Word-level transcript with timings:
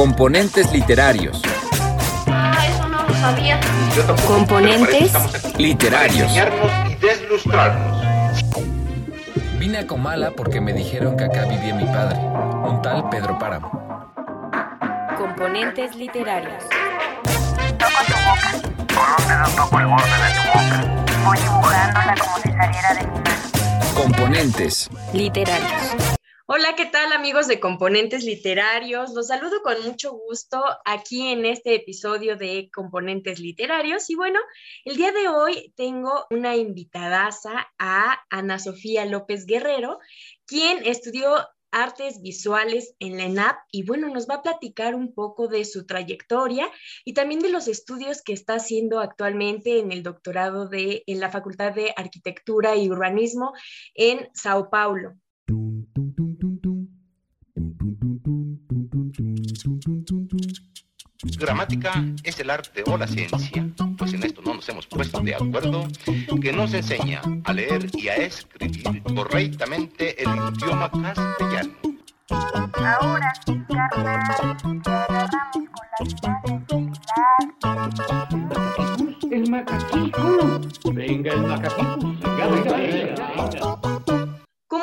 Componentes 0.00 0.72
literarios. 0.72 1.42
Ah, 2.26 2.66
eso 2.66 2.88
no 2.88 3.02
lo 3.06 3.14
sabía. 3.16 3.60
Yo 3.94 4.02
tampoco, 4.04 4.32
Componentes 4.32 5.10
para 5.10 5.58
Literarios. 5.58 6.32
y 6.88 6.94
deslustrarnos. 6.94 8.02
Vine 9.58 9.76
a 9.80 9.86
Comala 9.86 10.30
porque 10.30 10.58
me 10.58 10.72
dijeron 10.72 11.18
que 11.18 11.24
acá 11.24 11.44
vivía 11.44 11.74
mi 11.74 11.84
padre, 11.84 12.18
un 12.18 12.80
tal 12.80 13.10
Pedro 13.10 13.38
Páramo. 13.38 13.70
Componentes 15.18 15.94
literarios. 15.94 16.64
Toco 17.76 18.02
tu 18.06 18.14
boca. 18.24 18.52
Con 18.94 19.22
un 19.22 19.28
dedo 19.28 19.54
toco 19.54 19.80
el 19.80 19.86
borde 19.86 20.04
de 20.06 20.30
tu 20.32 20.48
boca. 20.48 21.04
Voy 21.26 21.38
dibujándola 21.40 22.14
como 22.18 22.36
si 22.38 22.48
saliera 22.48 22.94
de 22.94 23.06
mi 23.06 23.18
mano. 23.18 23.94
Componentes. 23.94 24.88
Literarios. 25.12 26.16
Hola, 26.52 26.74
¿qué 26.74 26.86
tal 26.86 27.12
amigos 27.12 27.46
de 27.46 27.60
Componentes 27.60 28.24
Literarios? 28.24 29.14
Los 29.14 29.28
saludo 29.28 29.62
con 29.62 29.80
mucho 29.84 30.10
gusto 30.10 30.60
aquí 30.84 31.28
en 31.28 31.46
este 31.46 31.76
episodio 31.76 32.36
de 32.36 32.68
Componentes 32.74 33.38
Literarios. 33.38 34.10
Y 34.10 34.16
bueno, 34.16 34.40
el 34.84 34.96
día 34.96 35.12
de 35.12 35.28
hoy 35.28 35.72
tengo 35.76 36.26
una 36.28 36.56
invitadaza 36.56 37.68
a 37.78 38.18
Ana 38.30 38.58
Sofía 38.58 39.04
López 39.04 39.46
Guerrero, 39.46 40.00
quien 40.44 40.84
estudió 40.84 41.36
artes 41.70 42.20
visuales 42.20 42.96
en 42.98 43.16
la 43.16 43.26
ENAP 43.26 43.56
y 43.70 43.84
bueno, 43.84 44.08
nos 44.08 44.28
va 44.28 44.34
a 44.34 44.42
platicar 44.42 44.96
un 44.96 45.14
poco 45.14 45.46
de 45.46 45.64
su 45.64 45.86
trayectoria 45.86 46.68
y 47.04 47.14
también 47.14 47.38
de 47.38 47.50
los 47.50 47.68
estudios 47.68 48.22
que 48.22 48.32
está 48.32 48.54
haciendo 48.54 48.98
actualmente 48.98 49.78
en 49.78 49.92
el 49.92 50.02
doctorado 50.02 50.66
de 50.66 51.04
en 51.06 51.20
la 51.20 51.30
Facultad 51.30 51.72
de 51.74 51.94
Arquitectura 51.96 52.74
y 52.74 52.90
Urbanismo 52.90 53.52
en 53.94 54.28
Sao 54.34 54.68
Paulo. 54.68 55.14
Gramática 61.22 62.04
es 62.22 62.40
el 62.40 62.48
arte 62.48 62.82
o 62.86 62.96
la 62.96 63.06
ciencia, 63.06 63.68
pues 63.98 64.14
en 64.14 64.22
esto 64.22 64.40
no 64.42 64.54
nos 64.54 64.68
hemos 64.70 64.86
puesto 64.86 65.20
de 65.20 65.34
acuerdo, 65.34 65.86
que 66.40 66.52
nos 66.52 66.72
enseña 66.72 67.20
a 67.44 67.52
leer 67.52 67.90
y 67.92 68.08
a 68.08 68.16
escribir 68.16 69.02
correctamente 69.02 70.22
el 70.22 70.28
idioma 70.28 70.90
castellano. 70.90 71.74
Ahora 72.30 73.32
sí, 73.44 73.52
carnal, 73.68 74.56
El 79.30 79.50
macaquito. 79.50 80.60
Venga, 80.92 81.32
el 81.32 81.42
macaquito. 81.42 81.98
Venga, 81.98 82.48
venga, 82.48 82.76
venga. 82.76 83.69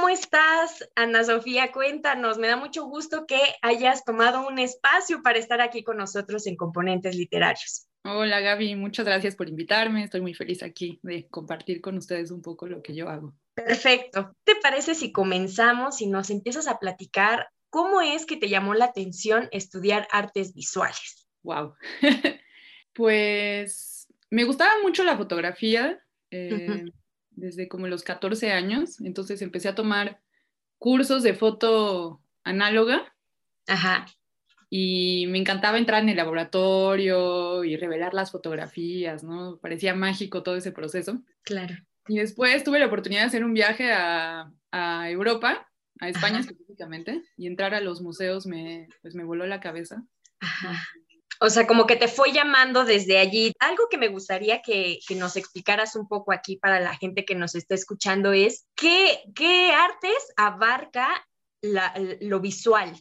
¿Cómo 0.08 0.16
estás, 0.16 0.90
Ana 0.96 1.26
Sofía? 1.26 1.74
Cuéntanos, 1.74 2.38
me 2.38 2.48
da 2.48 2.56
mucho 2.56 2.86
gusto 2.86 3.26
que 3.28 3.42
hayas 3.62 4.06
tomado 4.06 4.48
un 4.48 4.58
espacio 4.58 5.22
para 5.22 5.38
estar 5.38 5.60
aquí 5.60 5.84
con 5.84 5.98
nosotros 5.98 6.48
en 6.48 6.56
Componentes 6.56 7.18
Literarios. 7.18 7.90
Hola 8.06 8.40
Gaby, 8.40 8.76
muchas 8.76 9.06
gracias 9.06 9.36
por 9.36 9.50
invitarme. 9.50 10.06
Estoy 10.06 10.22
muy 10.22 10.34
feliz 10.34 10.64
aquí 10.64 10.98
de 11.04 11.28
compartir 11.28 11.82
con 11.82 11.98
ustedes 11.98 12.32
un 12.32 12.42
poco 12.42 12.68
lo 12.68 12.82
que 12.82 12.96
yo 12.96 13.10
hago. 13.10 13.34
Perfecto. 13.54 14.34
¿Te 14.46 14.56
parece 14.56 14.96
si 14.96 15.12
comenzamos 15.12 16.00
y 16.00 16.08
nos 16.08 16.30
empiezas 16.30 16.70
a 16.70 16.80
platicar 16.80 17.50
cómo 17.70 18.00
es 18.00 18.26
que 18.26 18.38
te 18.38 18.48
llamó 18.48 18.76
la 18.76 18.86
atención 18.86 19.50
estudiar 19.52 20.08
artes 20.14 20.54
visuales? 20.54 21.28
Wow. 21.44 21.74
pues 22.94 24.08
me 24.30 24.46
gustaba 24.46 24.72
mucho 24.82 25.04
la 25.04 25.18
fotografía 25.18 26.02
eh. 26.32 26.86
Desde 27.38 27.68
como 27.70 27.88
los 27.88 28.04
14 28.04 28.52
años, 28.52 29.00
entonces 29.00 29.42
empecé 29.42 29.70
a 29.70 29.76
tomar 29.76 30.20
cursos 30.78 31.24
de 31.24 31.34
foto 31.34 32.22
análoga 32.44 33.14
Ajá. 33.68 34.06
y 34.70 35.26
me 35.28 35.38
encantaba 35.38 35.78
entrar 35.78 36.02
en 36.04 36.10
el 36.10 36.18
laboratorio 36.18 37.64
y 37.64 37.78
revelar 37.78 38.14
las 38.14 38.32
fotografías, 38.32 39.24
¿no? 39.24 39.60
Parecía 39.60 39.94
mágico 39.94 40.44
todo 40.44 40.56
ese 40.56 40.72
proceso. 40.72 41.22
Claro. 41.44 41.76
Y 42.08 42.18
después 42.18 42.64
tuve 42.64 42.80
la 42.80 42.88
oportunidad 42.88 43.22
de 43.22 43.28
hacer 43.28 43.44
un 43.44 43.54
viaje 43.54 43.92
a, 43.92 44.52
a 44.72 45.10
Europa, 45.10 45.70
a 46.00 46.10
España 46.10 46.40
Ajá. 46.40 46.50
específicamente, 46.50 47.22
y 47.38 47.48
entrar 47.48 47.74
a 47.76 47.82
los 47.82 48.02
museos 48.02 48.48
me, 48.48 48.88
pues 49.02 49.14
me 49.14 49.24
voló 49.24 49.46
la 49.46 49.60
cabeza. 49.60 50.04
Ajá. 50.40 50.84
O 51.40 51.50
sea, 51.50 51.68
como 51.68 51.86
que 51.86 51.96
te 51.96 52.08
fue 52.08 52.32
llamando 52.32 52.84
desde 52.86 53.18
allí. 53.20 53.54
Algo 53.60 53.88
que 53.90 53.98
me 53.98 54.08
gustaría 54.10 54.62
que, 54.62 55.00
que 55.08 55.16
nos 55.16 55.36
explicaras 55.36 55.96
un 55.96 56.08
poco 56.08 56.32
aquí 56.32 56.58
para 56.58 56.80
la 56.80 56.96
gente 56.96 57.26
que 57.26 57.36
nos 57.36 57.56
está 57.56 57.76
escuchando 57.76 58.34
es 58.34 58.68
qué, 58.76 59.20
qué 59.36 59.72
artes 59.72 60.34
abarca 60.36 61.08
la- 61.62 61.94
lo 62.22 62.40
visual. 62.40 62.96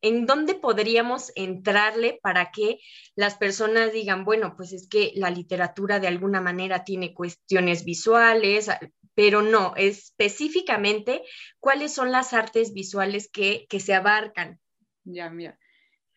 ¿En 0.00 0.26
dónde 0.26 0.54
podríamos 0.54 1.32
entrarle 1.34 2.20
para 2.22 2.52
que 2.52 2.78
las 3.16 3.34
personas 3.36 3.92
digan, 3.92 4.24
bueno, 4.24 4.54
pues 4.56 4.72
es 4.72 4.88
que 4.88 5.12
la 5.16 5.30
literatura 5.30 5.98
de 5.98 6.06
alguna 6.06 6.40
manera 6.40 6.84
tiene 6.84 7.12
cuestiones 7.14 7.84
visuales, 7.84 8.70
pero 9.14 9.42
no, 9.42 9.74
específicamente 9.76 11.22
cuáles 11.58 11.92
son 11.92 12.12
las 12.12 12.32
artes 12.32 12.72
visuales 12.72 13.28
que, 13.32 13.66
que 13.68 13.80
se 13.80 13.94
abarcan? 13.94 14.60
Ya, 15.02 15.30
mira. 15.30 15.58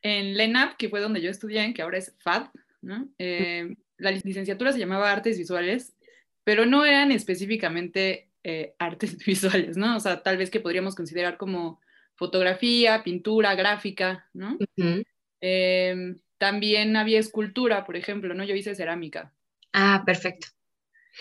En 0.01 0.35
LENAP, 0.35 0.77
que 0.77 0.89
fue 0.89 0.99
donde 0.99 1.21
yo 1.21 1.29
estudié, 1.29 1.73
que 1.73 1.81
ahora 1.81 1.97
es 1.97 2.15
FAD, 2.19 2.47
¿no? 2.81 3.07
Eh, 3.19 3.75
la 3.97 4.11
licenciatura 4.11 4.71
se 4.73 4.79
llamaba 4.79 5.11
Artes 5.11 5.37
Visuales, 5.37 5.93
pero 6.43 6.65
no 6.65 6.85
eran 6.85 7.11
específicamente 7.11 8.29
eh, 8.43 8.73
artes 8.79 9.17
visuales, 9.25 9.77
¿no? 9.77 9.97
O 9.97 9.99
sea, 9.99 10.23
tal 10.23 10.37
vez 10.37 10.49
que 10.49 10.59
podríamos 10.59 10.95
considerar 10.95 11.37
como 11.37 11.79
fotografía, 12.15 13.03
pintura, 13.03 13.55
gráfica, 13.55 14.27
¿no? 14.33 14.57
Eh, 15.41 16.15
también 16.37 16.95
había 16.95 17.19
escultura, 17.19 17.85
por 17.85 17.95
ejemplo, 17.95 18.33
¿no? 18.33 18.43
Yo 18.43 18.55
hice 18.55 18.75
cerámica. 18.75 19.31
Ah, 19.73 20.03
perfecto. 20.05 20.47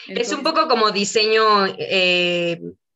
es 0.09 0.33
un 0.33 0.43
poco 0.43 0.67
como 0.67 0.91
diseño 0.91 1.67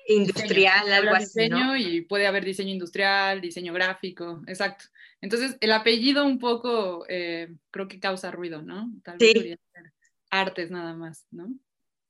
industrial, 0.07 0.85
diseño. 0.85 0.95
algo 0.95 1.15
así, 1.15 1.41
diseño 1.41 1.65
¿no? 1.67 1.77
y 1.77 2.03
puede 2.03 2.27
haber 2.27 2.45
diseño 2.45 2.71
industrial, 2.71 3.41
diseño 3.41 3.73
gráfico, 3.73 4.43
exacto. 4.47 4.87
Entonces, 5.21 5.57
el 5.61 5.73
apellido 5.73 6.25
un 6.25 6.39
poco 6.39 7.05
eh, 7.09 7.55
creo 7.71 7.89
que 7.89 8.01
causa 8.01 8.31
ruido, 8.31 8.63
¿no? 8.63 8.91
Tal 9.03 9.19
vez 9.19 9.33
Sí. 9.33 9.59
ser 9.73 9.93
artes 10.31 10.71
nada 10.71 10.95
más, 10.95 11.27
¿no? 11.31 11.49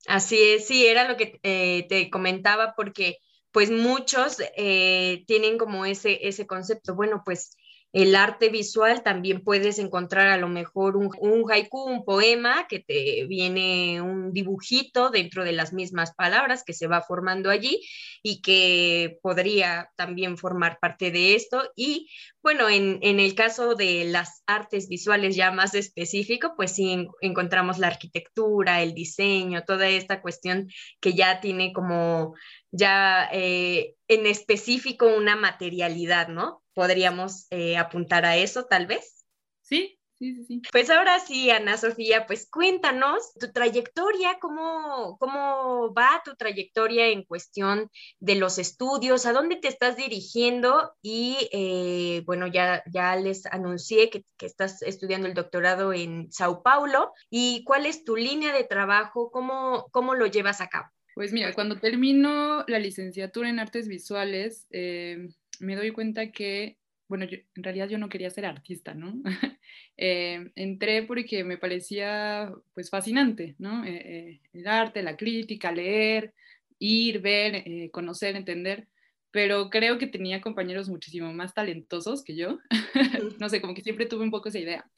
Así 0.07 0.39
es, 0.39 0.67
sí, 0.67 0.85
era 0.85 1.07
lo 1.07 1.17
que 1.17 1.39
eh, 1.43 1.85
te 1.89 2.09
comentaba 2.09 2.73
porque 2.75 3.17
pues 3.51 3.71
muchos 3.71 4.37
eh, 4.57 5.23
tienen 5.27 5.57
como 5.57 5.85
ese, 5.85 6.27
ese 6.27 6.45
concepto, 6.45 6.93
bueno, 6.93 7.21
pues 7.25 7.55
el 7.95 8.13
arte 8.15 8.49
visual 8.49 9.03
también 9.03 9.41
puedes 9.41 9.79
encontrar 9.79 10.27
a 10.27 10.37
lo 10.37 10.49
mejor 10.49 10.97
un, 10.97 11.09
haiku, 11.49 11.83
un 11.83 12.03
poema, 12.03 12.67
que 12.67 12.79
te 12.81 13.25
viene 13.25 14.01
un 14.01 14.33
dibujito 14.33 15.09
dentro 15.11 15.45
de 15.45 15.53
las 15.53 15.71
mismas 15.71 16.13
palabras 16.13 16.63
que 16.65 16.73
se 16.73 16.87
va 16.87 17.01
formando 17.01 17.49
allí 17.49 17.81
y 18.21 18.41
que 18.41 19.17
podría 19.21 19.89
también 19.95 20.37
formar 20.37 20.77
parte 20.81 21.09
de 21.11 21.35
esto. 21.35 21.71
Y 21.75 22.09
bueno, 22.43 22.67
en, 22.69 22.99
en 23.01 23.21
el 23.21 23.33
caso 23.33 23.75
de 23.75 24.03
las 24.05 24.43
artes 24.45 24.89
visuales 24.89 25.35
ya 25.37 25.51
más 25.51 25.73
específico, 25.73 26.53
pues 26.57 26.75
sí 26.75 26.91
en- 26.91 27.07
encontramos 27.21 27.77
la 27.79 27.87
arquitectura, 27.87 28.81
el 28.81 28.93
diseño, 28.93 29.63
toda 29.65 29.87
esta 29.87 30.21
cuestión 30.21 30.67
que 30.99 31.13
ya 31.13 31.39
tiene 31.39 31.71
como 31.73 32.35
ya 32.71 33.29
eh, 33.31 33.95
en 34.09 34.25
específico 34.25 35.07
una 35.07 35.37
materialidad, 35.37 36.27
¿no? 36.27 36.64
Podríamos 36.75 37.47
eh, 37.49 37.77
apuntar 37.77 38.25
a 38.25 38.35
eso 38.35 38.65
tal 38.65 38.85
vez. 38.85 39.25
Sí, 39.61 39.97
sí, 40.19 40.35
sí, 40.35 40.43
sí. 40.45 40.61
Pues 40.71 40.89
ahora 40.89 41.19
sí, 41.19 41.49
Ana 41.49 41.77
Sofía, 41.77 42.27
pues 42.27 42.47
cuéntanos 42.51 43.33
tu 43.39 43.51
trayectoria, 43.51 44.37
cómo, 44.39 45.17
cómo 45.17 45.93
va 45.93 46.21
tu 46.23 46.35
trayectoria 46.35 47.07
en 47.07 47.23
cuestión 47.23 47.89
de 48.19 48.35
los 48.35 48.59
estudios, 48.59 49.25
a 49.25 49.33
dónde 49.33 49.55
te 49.55 49.69
estás 49.69 49.95
dirigiendo 49.95 50.93
y 51.01 51.49
eh, 51.51 52.21
bueno, 52.25 52.45
ya, 52.45 52.83
ya 52.91 53.15
les 53.15 53.45
anuncié 53.45 54.09
que, 54.09 54.25
que 54.37 54.45
estás 54.45 54.81
estudiando 54.81 55.27
el 55.27 55.33
doctorado 55.33 55.93
en 55.93 56.31
Sao 56.31 56.61
Paulo 56.61 57.13
y 57.29 57.63
cuál 57.63 57.85
es 57.85 58.03
tu 58.03 58.17
línea 58.17 58.53
de 58.53 58.65
trabajo, 58.65 59.31
cómo, 59.31 59.87
cómo 59.91 60.13
lo 60.13 60.27
llevas 60.27 60.59
a 60.59 60.67
cabo. 60.67 60.89
Pues 61.15 61.31
mira, 61.31 61.53
cuando 61.53 61.79
termino 61.79 62.65
la 62.67 62.77
licenciatura 62.77 63.47
en 63.47 63.59
artes 63.59 63.87
visuales, 63.87 64.67
eh, 64.69 65.29
me 65.61 65.75
doy 65.75 65.91
cuenta 65.91 66.31
que, 66.31 66.77
bueno, 67.07 67.25
yo- 67.25 67.37
en 67.55 67.63
realidad 67.63 67.89
yo 67.89 67.97
no 67.97 68.09
quería 68.09 68.29
ser 68.29 68.45
artista, 68.45 68.93
¿no? 68.93 69.21
Eh, 69.97 70.51
entré 70.55 71.03
porque 71.03 71.43
me 71.45 71.57
parecía, 71.57 72.53
pues, 72.73 72.89
fascinante, 72.89 73.55
¿no? 73.59 73.85
Eh, 73.85 74.01
eh, 74.05 74.41
el 74.53 74.67
arte, 74.67 75.01
la 75.03 75.15
crítica, 75.17 75.71
leer, 75.71 76.33
ir, 76.79 77.21
ver, 77.21 77.55
eh, 77.65 77.89
conocer, 77.91 78.35
entender, 78.35 78.87
pero 79.31 79.69
creo 79.69 79.97
que 79.97 80.07
tenía 80.07 80.41
compañeros 80.41 80.89
muchísimo 80.89 81.31
más 81.33 81.53
talentosos 81.53 82.23
que 82.25 82.35
yo. 82.35 82.59
no 83.39 83.49
sé, 83.49 83.61
como 83.61 83.73
que 83.73 83.81
siempre 83.83 84.05
tuve 84.05 84.23
un 84.25 84.31
poco 84.31 84.49
esa 84.49 84.59
idea. 84.59 84.89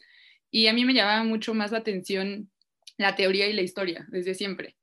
Y 0.51 0.67
a 0.67 0.73
mí 0.73 0.85
me 0.85 0.93
llamaba 0.93 1.23
mucho 1.23 1.53
más 1.53 1.71
la 1.71 1.79
atención 1.79 2.49
la 2.97 3.15
teoría 3.15 3.47
y 3.47 3.53
la 3.53 3.61
historia, 3.61 4.07
desde 4.09 4.33
siempre. 4.33 4.75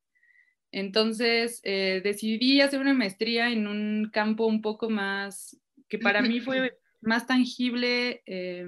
Entonces 0.72 1.60
eh, 1.62 2.00
decidí 2.02 2.60
hacer 2.60 2.80
una 2.80 2.94
maestría 2.94 3.50
en 3.50 3.68
un 3.68 4.10
campo 4.12 4.46
un 4.46 4.60
poco 4.60 4.90
más, 4.90 5.56
que 5.88 5.98
para 5.98 6.22
mí 6.22 6.40
fue 6.40 6.76
más 7.00 7.26
tangible 7.26 8.22
eh, 8.26 8.66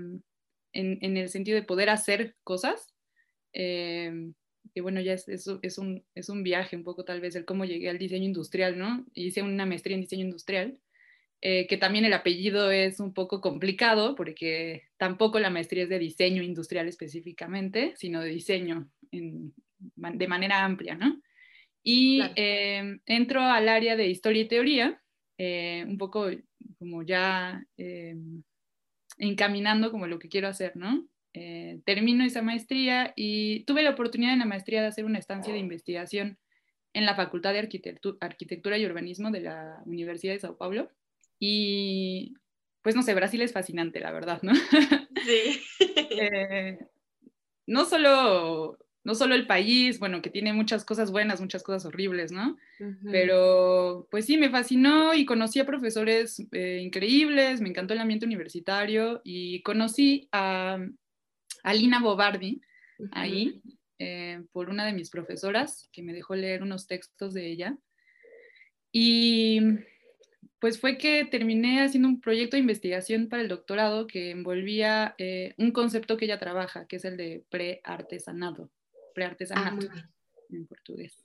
en, 0.72 0.98
en, 1.00 1.16
el 1.16 1.28
sentido 1.28 1.56
de 1.56 1.66
poder 1.66 1.90
hacer 1.90 2.36
cosas. 2.44 2.94
Eh, 3.52 4.32
que 4.74 4.80
bueno, 4.80 5.00
ya 5.00 5.14
es, 5.14 5.28
es, 5.28 5.48
es, 5.62 5.78
un, 5.78 6.04
es 6.14 6.28
un 6.28 6.42
viaje 6.42 6.76
un 6.76 6.84
poco 6.84 7.04
tal 7.04 7.20
vez 7.20 7.34
el 7.36 7.44
cómo 7.44 7.64
llegué 7.64 7.88
al 7.88 7.98
diseño 7.98 8.24
industrial, 8.24 8.78
¿no? 8.78 9.06
Hice 9.14 9.42
una 9.42 9.66
maestría 9.66 9.94
en 9.94 10.02
diseño 10.02 10.24
industrial, 10.24 10.78
eh, 11.40 11.66
que 11.66 11.76
también 11.76 12.04
el 12.04 12.12
apellido 12.12 12.70
es 12.70 13.00
un 13.00 13.12
poco 13.12 13.40
complicado 13.40 14.14
porque 14.14 14.84
tampoco 14.96 15.38
la 15.38 15.50
maestría 15.50 15.84
es 15.84 15.88
de 15.88 15.98
diseño 15.98 16.42
industrial 16.42 16.88
específicamente, 16.88 17.94
sino 17.96 18.20
de 18.20 18.30
diseño 18.30 18.90
en, 19.12 19.54
de 19.78 20.28
manera 20.28 20.64
amplia, 20.64 20.94
¿no? 20.94 21.20
Y 21.82 22.18
claro. 22.18 22.32
eh, 22.36 22.98
entro 23.06 23.42
al 23.42 23.68
área 23.68 23.96
de 23.96 24.08
historia 24.08 24.42
y 24.42 24.48
teoría, 24.48 25.00
eh, 25.38 25.84
un 25.86 25.98
poco 25.98 26.28
como 26.78 27.02
ya 27.02 27.64
eh, 27.76 28.16
encaminando 29.18 29.90
como 29.90 30.06
lo 30.06 30.18
que 30.18 30.28
quiero 30.28 30.48
hacer, 30.48 30.76
¿no? 30.76 31.06
Eh, 31.32 31.80
termino 31.84 32.24
esa 32.24 32.40
maestría 32.40 33.12
y 33.14 33.64
tuve 33.64 33.82
la 33.82 33.90
oportunidad 33.90 34.32
en 34.32 34.38
la 34.38 34.46
maestría 34.46 34.80
de 34.80 34.88
hacer 34.88 35.04
una 35.04 35.18
estancia 35.18 35.52
de 35.52 35.58
investigación 35.58 36.38
en 36.94 37.04
la 37.04 37.14
Facultad 37.14 37.52
de 37.52 37.58
Arquitectura, 37.58 38.16
Arquitectura 38.20 38.78
y 38.78 38.86
Urbanismo 38.86 39.30
de 39.30 39.40
la 39.40 39.82
Universidad 39.84 40.32
de 40.32 40.40
Sao 40.40 40.56
Paulo. 40.56 40.90
Y 41.38 42.34
pues 42.80 42.96
no 42.96 43.02
sé, 43.02 43.14
Brasil 43.14 43.42
es 43.42 43.52
fascinante, 43.52 44.00
la 44.00 44.12
verdad, 44.12 44.40
¿no? 44.42 44.54
Sí. 44.54 45.60
eh, 46.20 46.78
no 47.66 47.84
solo 47.84 48.78
no 49.06 49.14
solo 49.14 49.36
el 49.36 49.46
país, 49.46 50.00
bueno, 50.00 50.20
que 50.20 50.30
tiene 50.30 50.52
muchas 50.52 50.84
cosas 50.84 51.12
buenas, 51.12 51.40
muchas 51.40 51.62
cosas 51.62 51.84
horribles, 51.84 52.32
¿no? 52.32 52.56
Uh 52.80 52.84
-huh. 52.84 53.10
Pero 53.12 54.08
pues 54.10 54.26
sí, 54.26 54.36
me 54.36 54.50
fascinó 54.50 55.14
y 55.14 55.24
conocí 55.24 55.60
a 55.60 55.64
profesores 55.64 56.44
eh, 56.50 56.80
increíbles, 56.82 57.60
me 57.60 57.68
encantó 57.68 57.94
el 57.94 58.00
ambiente 58.00 58.26
universitario 58.26 59.20
y 59.22 59.62
conocí 59.62 60.28
a, 60.32 60.78
a 61.62 61.74
Lina 61.74 62.00
Bobardi 62.00 62.60
uh 62.98 63.04
-huh. 63.04 63.08
ahí 63.12 63.62
eh, 64.00 64.42
por 64.50 64.70
una 64.70 64.84
de 64.84 64.92
mis 64.92 65.08
profesoras 65.08 65.88
que 65.92 66.02
me 66.02 66.12
dejó 66.12 66.34
leer 66.34 66.64
unos 66.64 66.88
textos 66.88 67.32
de 67.32 67.46
ella. 67.46 67.78
Y 68.90 69.60
pues 70.58 70.80
fue 70.80 70.98
que 70.98 71.24
terminé 71.26 71.80
haciendo 71.80 72.08
un 72.08 72.20
proyecto 72.20 72.56
de 72.56 72.62
investigación 72.62 73.28
para 73.28 73.42
el 73.42 73.48
doctorado 73.48 74.08
que 74.08 74.32
envolvía 74.32 75.14
eh, 75.18 75.54
un 75.58 75.70
concepto 75.70 76.16
que 76.16 76.24
ella 76.24 76.40
trabaja, 76.40 76.86
que 76.88 76.96
es 76.96 77.04
el 77.04 77.16
de 77.16 77.44
preartesanado 77.50 78.72
preartesanato 79.16 79.88
ah, 79.90 80.08
en 80.50 80.66
portugués. 80.66 81.20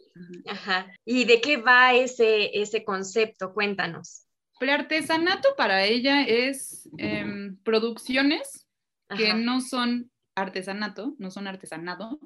Ajá. 0.47 0.87
¿Y 1.05 1.25
de 1.25 1.41
qué 1.41 1.57
va 1.57 1.93
ese, 1.93 2.59
ese 2.59 2.83
concepto? 2.83 3.53
Cuéntanos. 3.53 4.25
Preartesanato 4.59 5.49
para 5.57 5.83
ella 5.83 6.23
es 6.23 6.89
eh, 6.97 7.51
producciones 7.63 8.67
Ajá. 9.09 9.21
que 9.21 9.33
no 9.33 9.59
son 9.61 10.09
artesanato, 10.35 11.15
no 11.19 11.29
son 11.29 11.47
artesanado, 11.47 12.19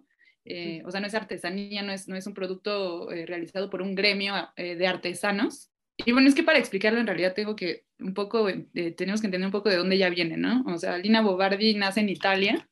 eh, 0.45 0.83
o 0.85 0.91
sea, 0.91 1.01
no 1.01 1.07
es 1.07 1.15
artesanía, 1.15 1.81
no 1.81 1.91
es, 1.91 2.07
no 2.07 2.15
es 2.15 2.27
un 2.27 2.35
producto 2.35 3.11
eh, 3.11 3.25
realizado 3.25 3.71
por 3.71 3.81
un 3.81 3.95
gremio 3.95 4.35
eh, 4.55 4.75
de 4.75 4.87
artesanos. 4.87 5.71
Y 5.97 6.11
bueno, 6.11 6.27
es 6.27 6.35
que 6.35 6.43
para 6.43 6.59
explicarlo 6.59 6.99
en 6.99 7.07
realidad 7.07 7.33
tengo 7.33 7.55
que 7.55 7.85
un 7.99 8.13
poco, 8.13 8.47
tenemos 8.95 9.21
que 9.21 9.27
entender 9.27 9.45
un 9.45 9.51
poco 9.51 9.69
de 9.69 9.77
dónde 9.77 9.97
ya 9.97 10.09
viene, 10.09 10.37
¿no? 10.37 10.63
O 10.67 10.77
sea, 10.77 10.97
Lina 10.97 11.21
Bobardi 11.21 11.73
nace 11.73 12.01
en 12.01 12.09
Italia, 12.09 12.69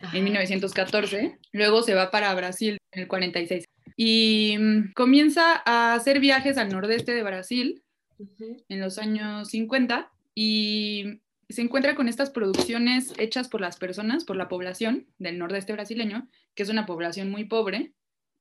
Ajá. 0.00 0.16
en 0.16 0.24
1914, 0.24 1.38
luego 1.52 1.82
se 1.82 1.94
va 1.94 2.10
para 2.10 2.34
Brasil 2.34 2.78
en 2.92 3.02
el 3.02 3.08
46 3.08 3.64
y 3.96 4.56
um, 4.58 4.92
comienza 4.92 5.60
a 5.64 5.94
hacer 5.94 6.20
viajes 6.20 6.56
al 6.56 6.68
nordeste 6.68 7.12
de 7.12 7.22
Brasil 7.22 7.82
uh 8.18 8.24
-huh. 8.24 8.64
en 8.68 8.80
los 8.80 8.98
años 8.98 9.48
50 9.48 10.10
y 10.34 11.20
se 11.48 11.62
encuentra 11.62 11.96
con 11.96 12.08
estas 12.08 12.30
producciones 12.30 13.12
hechas 13.18 13.48
por 13.48 13.60
las 13.60 13.76
personas, 13.76 14.24
por 14.24 14.36
la 14.36 14.48
población 14.48 15.06
del 15.18 15.38
nordeste 15.38 15.72
brasileño, 15.72 16.28
que 16.54 16.62
es 16.62 16.68
una 16.68 16.86
población 16.86 17.30
muy 17.30 17.44
pobre. 17.44 17.92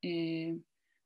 Eh, 0.02 0.58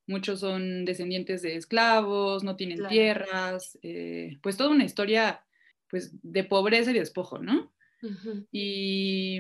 muchos 0.08 0.40
son 0.40 0.84
descendientes 0.84 1.44
de 1.44 1.56
esclavos, 1.56 2.44
no 2.44 2.56
tienen 2.56 2.80
claro. 2.80 2.92
tierras, 2.92 3.78
eh, 3.84 4.40
pues 4.42 4.58
toda 4.58 4.72
una 4.72 4.84
historia 4.84 5.46
pues, 5.90 6.12
de 6.24 6.44
pobreza 6.44 6.92
y 6.92 6.96
despojo, 6.96 7.38
¿no? 7.38 7.72
Uh 8.02 8.08
-huh. 8.08 8.48
Y 8.52 9.40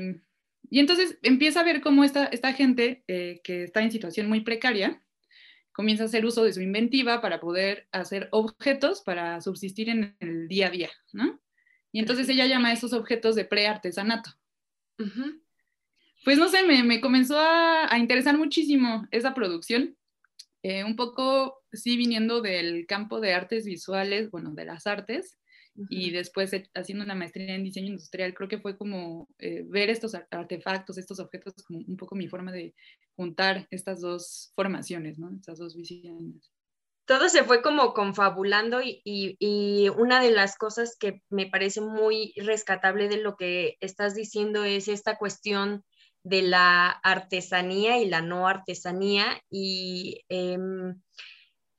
y 0.70 0.80
entonces 0.80 1.18
empieza 1.22 1.62
a 1.62 1.66
ver 1.66 1.82
cómo 1.82 2.04
esta, 2.04 2.26
esta 2.26 2.54
gente 2.54 3.04
eh, 3.08 3.42
que 3.44 3.64
está 3.64 3.82
en 3.82 3.92
situación 3.92 4.28
muy 4.28 4.42
precaria 4.42 5.02
comienza 5.74 6.04
a 6.04 6.06
hacer 6.08 6.26
uso 6.26 6.44
de 6.44 6.54
su 6.54 6.62
inventiva 6.62 7.22
para 7.22 7.40
poder 7.40 7.88
hacer 7.92 8.28
objetos 8.32 9.02
para 9.02 9.42
subsistir 9.42 9.90
en 9.90 10.16
el 10.20 10.48
día 10.48 10.68
a 10.68 10.72
día, 10.72 10.90
¿no? 11.14 11.40
Y 11.92 12.00
entonces 12.00 12.28
ella 12.30 12.46
llama 12.46 12.70
a 12.70 12.74
esos 12.74 12.94
objetos 12.94 13.36
de 13.36 13.46
preartesanato. 13.46 14.32
Uh 15.00 15.04
-huh. 15.04 15.42
Pues 16.24 16.38
no 16.38 16.50
sé, 16.50 16.64
me, 16.64 16.84
me 16.84 17.02
comenzó 17.02 17.40
a, 17.40 17.92
a, 17.92 17.98
interesar 17.98 18.38
muchísimo 18.38 19.08
esa 19.12 19.34
producción, 19.34 19.98
eh, 20.64 20.84
un 20.84 20.96
poco, 20.96 21.64
sí, 21.74 21.98
viniendo 21.98 22.42
del 22.42 22.86
campo 22.86 23.20
de 23.20 23.34
artes 23.34 23.66
visuales, 23.66 24.30
bueno, 24.30 24.52
de 24.54 24.66
las 24.66 24.86
artes, 24.86 25.40
y 25.90 26.12
después 26.12 26.52
haciendo 26.76 27.04
una 27.04 27.16
maestría 27.16 27.56
en 27.56 27.64
diseño 27.64 27.88
industrial, 27.88 28.34
creo 28.34 28.50
que 28.50 28.60
fue 28.60 28.78
como 28.78 29.28
eh, 29.40 29.64
ver 29.68 29.90
estos 29.90 30.16
artefactos, 30.16 30.98
estos 30.98 31.20
objetos, 31.20 31.54
como 31.64 31.80
un 31.80 31.98
poco 31.98 32.16
mi 32.16 32.28
forma 32.28 32.52
de 32.52 32.76
juntar 33.16 33.68
estas 33.72 34.02
dos 34.02 34.52
formaciones, 34.56 35.18
¿no? 35.18 35.32
Estas 35.34 35.60
dos 35.60 35.76
visiones. 35.76 36.52
Todo 37.06 37.30
se 37.30 37.44
fue 37.44 37.62
como 37.62 37.94
confabulando 37.94 38.82
y, 38.82 39.02
y, 39.04 39.36
y, 39.40 39.90
una 39.90 40.22
de 40.22 40.32
las 40.32 40.58
cosas 40.58 40.96
que 41.00 41.22
me 41.30 41.48
parece 41.48 41.82
muy 41.82 42.34
rescatable 42.38 43.10
de 43.10 43.18
lo 43.18 43.36
que 43.36 43.78
estás 43.82 44.14
diciendo 44.14 44.64
es 44.64 44.88
esta 44.88 45.18
cuestión 45.18 45.84
de 46.24 46.44
la 46.44 46.90
artesanía 46.90 48.00
y 48.00 48.08
la 48.08 48.22
no 48.22 48.48
artesanía 48.48 49.42
y 49.50 50.24
eh, 50.30 50.58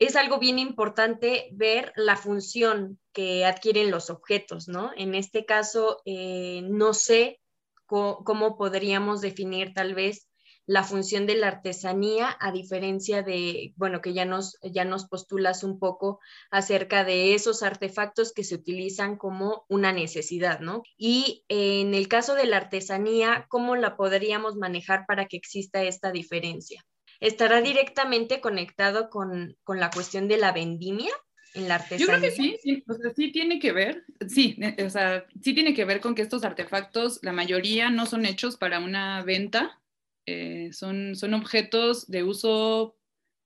es 0.05 0.17
algo 0.17 0.39
bien 0.39 0.59
importante 0.59 1.49
ver 1.53 1.93
la 1.97 2.17
función 2.17 2.99
que 3.13 3.45
adquieren 3.45 3.91
los 3.91 4.11
objetos, 4.11 4.69
¿no? 4.69 4.91
En 4.97 5.15
este 5.15 5.45
caso, 5.45 6.01
eh, 6.05 6.63
no 6.65 6.95
sé 6.95 7.41
cómo, 7.87 8.57
podríamos 8.57 9.21
definir 9.21 9.75
tal 9.75 9.95
vez 9.95 10.29
la 10.65 10.85
función 10.85 11.27
de 11.27 11.35
la 11.35 11.49
artesanía, 11.49 12.37
a 12.41 12.53
diferencia 12.53 13.23
de, 13.23 13.75
bueno, 13.77 14.01
que 14.01 14.15
ya 14.15 14.25
nos, 14.25 14.57
ya 14.63 14.85
nos 14.85 15.07
postulas 15.07 15.65
un 15.65 15.79
poco 15.79 16.21
acerca 16.51 17.05
de 17.05 17.35
esos 17.35 17.63
artefactos 17.63 18.33
que 18.33 18.45
se 18.45 18.55
utilizan 18.55 19.17
como 19.17 19.67
una 19.69 19.93
necesidad, 19.93 20.61
¿no? 20.61 20.83
Y 20.97 21.45
en 21.49 21.95
el 21.95 22.09
caso 22.09 22.35
de 22.35 22.47
la 22.47 22.59
artesanía, 22.59 23.47
¿cómo 23.49 23.77
la 23.77 23.97
podríamos 23.97 24.57
manejar 24.57 25.05
para 25.07 25.27
que 25.27 25.37
exista 25.37 25.83
esta 25.83 26.13
diferencia? 26.13 26.83
¿Estará 27.23 27.61
directamente 27.61 28.41
conectado 28.41 29.09
con, 29.09 29.57
con 29.65 29.81
la 29.81 29.91
cuestión 29.91 30.29
de 30.29 30.37
la 30.37 30.53
vendimia? 30.53 31.13
en 31.55 31.69
la 31.69 31.77
artesanía? 31.77 31.99
Yo 31.99 32.07
creo 32.07 32.21
que 32.21 32.31
sí, 32.31 32.57
sí, 32.63 32.85
o 32.89 32.95
sea, 32.95 33.13
sí 33.15 33.31
tiene 33.31 33.59
que 33.59 33.73
ver, 33.73 34.05
sí, 34.29 34.59
o 34.85 34.91
sea, 34.91 35.27
sí 35.43 35.55
tiene 35.55 35.75
que 35.75 35.85
ver 35.85 36.01
con 36.01 36.15
que 36.15 36.23
estos 36.23 36.45
artefactos, 36.45 37.21
la 37.23 37.33
mayoría 37.33 37.91
no 37.91 38.07
son 38.07 38.27
hechos 38.27 38.57
para 38.57 38.81
una 38.81 39.23
venta, 39.23 39.81
eh, 40.27 40.71
son, 40.73 41.17
son 41.17 41.35
objetos 41.35 42.09
de 42.09 42.23
uso 42.23 42.97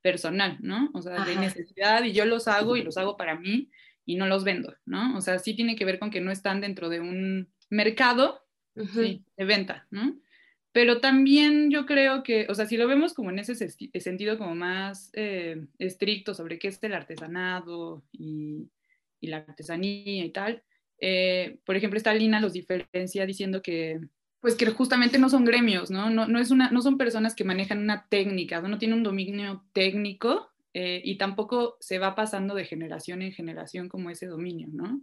personal, 0.02 0.58
¿no? 0.60 0.90
O 0.94 1.02
sea, 1.02 1.16
Ajá. 1.16 1.24
de 1.24 1.36
necesidad 1.36 2.04
y 2.04 2.12
yo 2.12 2.24
los 2.24 2.48
hago 2.48 2.76
y 2.76 2.82
los 2.82 2.96
hago 2.96 3.16
para 3.16 3.34
mí 3.34 3.70
y 4.04 4.16
no 4.16 4.26
los 4.26 4.44
vendo, 4.44 4.74
¿no? 4.84 5.16
O 5.16 5.20
sea, 5.20 5.38
sí 5.38 5.54
tiene 5.54 5.74
que 5.74 5.84
ver 5.84 5.98
con 5.98 6.10
que 6.10 6.20
no 6.20 6.30
están 6.30 6.60
dentro 6.60 6.88
de 6.88 7.00
un 7.00 7.52
mercado 7.70 8.46
uh 8.76 8.82
-huh. 8.82 9.02
sí, 9.02 9.24
de 9.36 9.44
venta, 9.44 9.86
¿no? 9.90 10.16
Pero 10.76 11.00
también 11.00 11.70
yo 11.70 11.86
creo 11.86 12.22
que, 12.22 12.46
o 12.50 12.54
sea, 12.54 12.66
si 12.66 12.76
lo 12.76 12.86
vemos 12.86 13.14
como 13.14 13.30
en 13.30 13.38
ese 13.38 13.54
sentido 13.54 14.36
como 14.36 14.54
más 14.54 15.08
eh, 15.14 15.64
estricto 15.78 16.34
sobre 16.34 16.58
qué 16.58 16.68
es 16.68 16.78
el 16.82 16.92
artesanado 16.92 18.04
y, 18.12 18.68
y 19.18 19.28
la 19.28 19.38
artesanía 19.38 20.22
y 20.22 20.28
tal, 20.32 20.62
eh, 21.00 21.60
por 21.64 21.76
ejemplo, 21.76 21.96
esta 21.96 22.12
Lina 22.12 22.42
los 22.42 22.52
diferencia 22.52 23.24
diciendo 23.24 23.62
que, 23.62 24.00
pues 24.40 24.54
que 24.54 24.66
justamente 24.66 25.18
no 25.18 25.30
son 25.30 25.46
gremios, 25.46 25.90
¿no? 25.90 26.10
No, 26.10 26.28
no, 26.28 26.38
es 26.38 26.50
una, 26.50 26.70
no 26.70 26.82
son 26.82 26.98
personas 26.98 27.34
que 27.34 27.44
manejan 27.44 27.78
una 27.78 28.06
técnica, 28.10 28.60
no, 28.60 28.76
tienen 28.76 28.98
un 28.98 29.02
dominio 29.02 29.64
técnico 29.72 30.50
eh, 30.74 31.00
y 31.02 31.16
tampoco 31.16 31.78
se 31.80 31.98
va 31.98 32.14
pasando 32.14 32.54
de 32.54 32.66
generación 32.66 33.22
en 33.22 33.32
generación 33.32 33.88
como 33.88 34.10
ese 34.10 34.26
dominio, 34.26 34.68
¿no? 34.70 35.00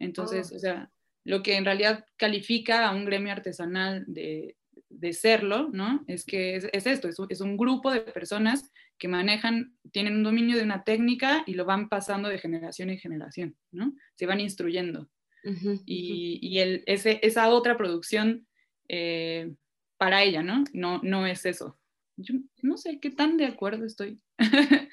Entonces, 0.00 0.50
oh. 0.50 0.56
o 0.56 0.58
sea, 0.58 0.90
lo 1.22 1.44
que 1.44 1.54
en 1.54 1.64
realidad 1.64 2.06
califica 2.16 2.88
a 2.88 2.92
un 2.92 3.04
gremio 3.04 3.30
artesanal 3.30 4.02
de, 4.08 4.56
de 4.92 5.12
serlo, 5.12 5.68
¿no? 5.72 6.04
Es 6.06 6.24
que 6.24 6.56
es, 6.56 6.68
es 6.72 6.86
esto, 6.86 7.08
es 7.08 7.18
un, 7.18 7.26
es 7.30 7.40
un, 7.40 7.56
grupo 7.56 7.90
de 7.90 8.00
personas 8.00 8.70
que 8.98 9.08
manejan, 9.08 9.74
tienen 9.90 10.16
un 10.16 10.22
dominio 10.22 10.56
de 10.56 10.62
una 10.62 10.84
técnica 10.84 11.42
y 11.46 11.54
lo 11.54 11.64
van 11.64 11.88
pasando 11.88 12.28
de 12.28 12.38
generación 12.38 12.90
en 12.90 12.98
generación, 12.98 13.56
¿no? 13.70 13.94
Se 14.14 14.26
van 14.26 14.40
instruyendo. 14.40 15.08
Uh 15.44 15.50
-huh, 15.50 15.82
y, 15.86 16.38
y 16.40 16.58
el, 16.60 16.84
ese, 16.86 17.18
esa 17.22 17.48
otra 17.48 17.76
producción 17.76 18.46
eh, 18.88 19.52
para 19.96 20.22
ella, 20.22 20.42
¿no? 20.42 20.64
¿no? 20.72 21.00
No 21.02 21.26
es 21.26 21.46
eso. 21.46 21.78
Yo 22.16 22.34
no 22.62 22.76
sé 22.76 23.00
qué 23.00 23.10
tan 23.10 23.36
de 23.36 23.46
acuerdo 23.46 23.86
estoy, 23.86 24.20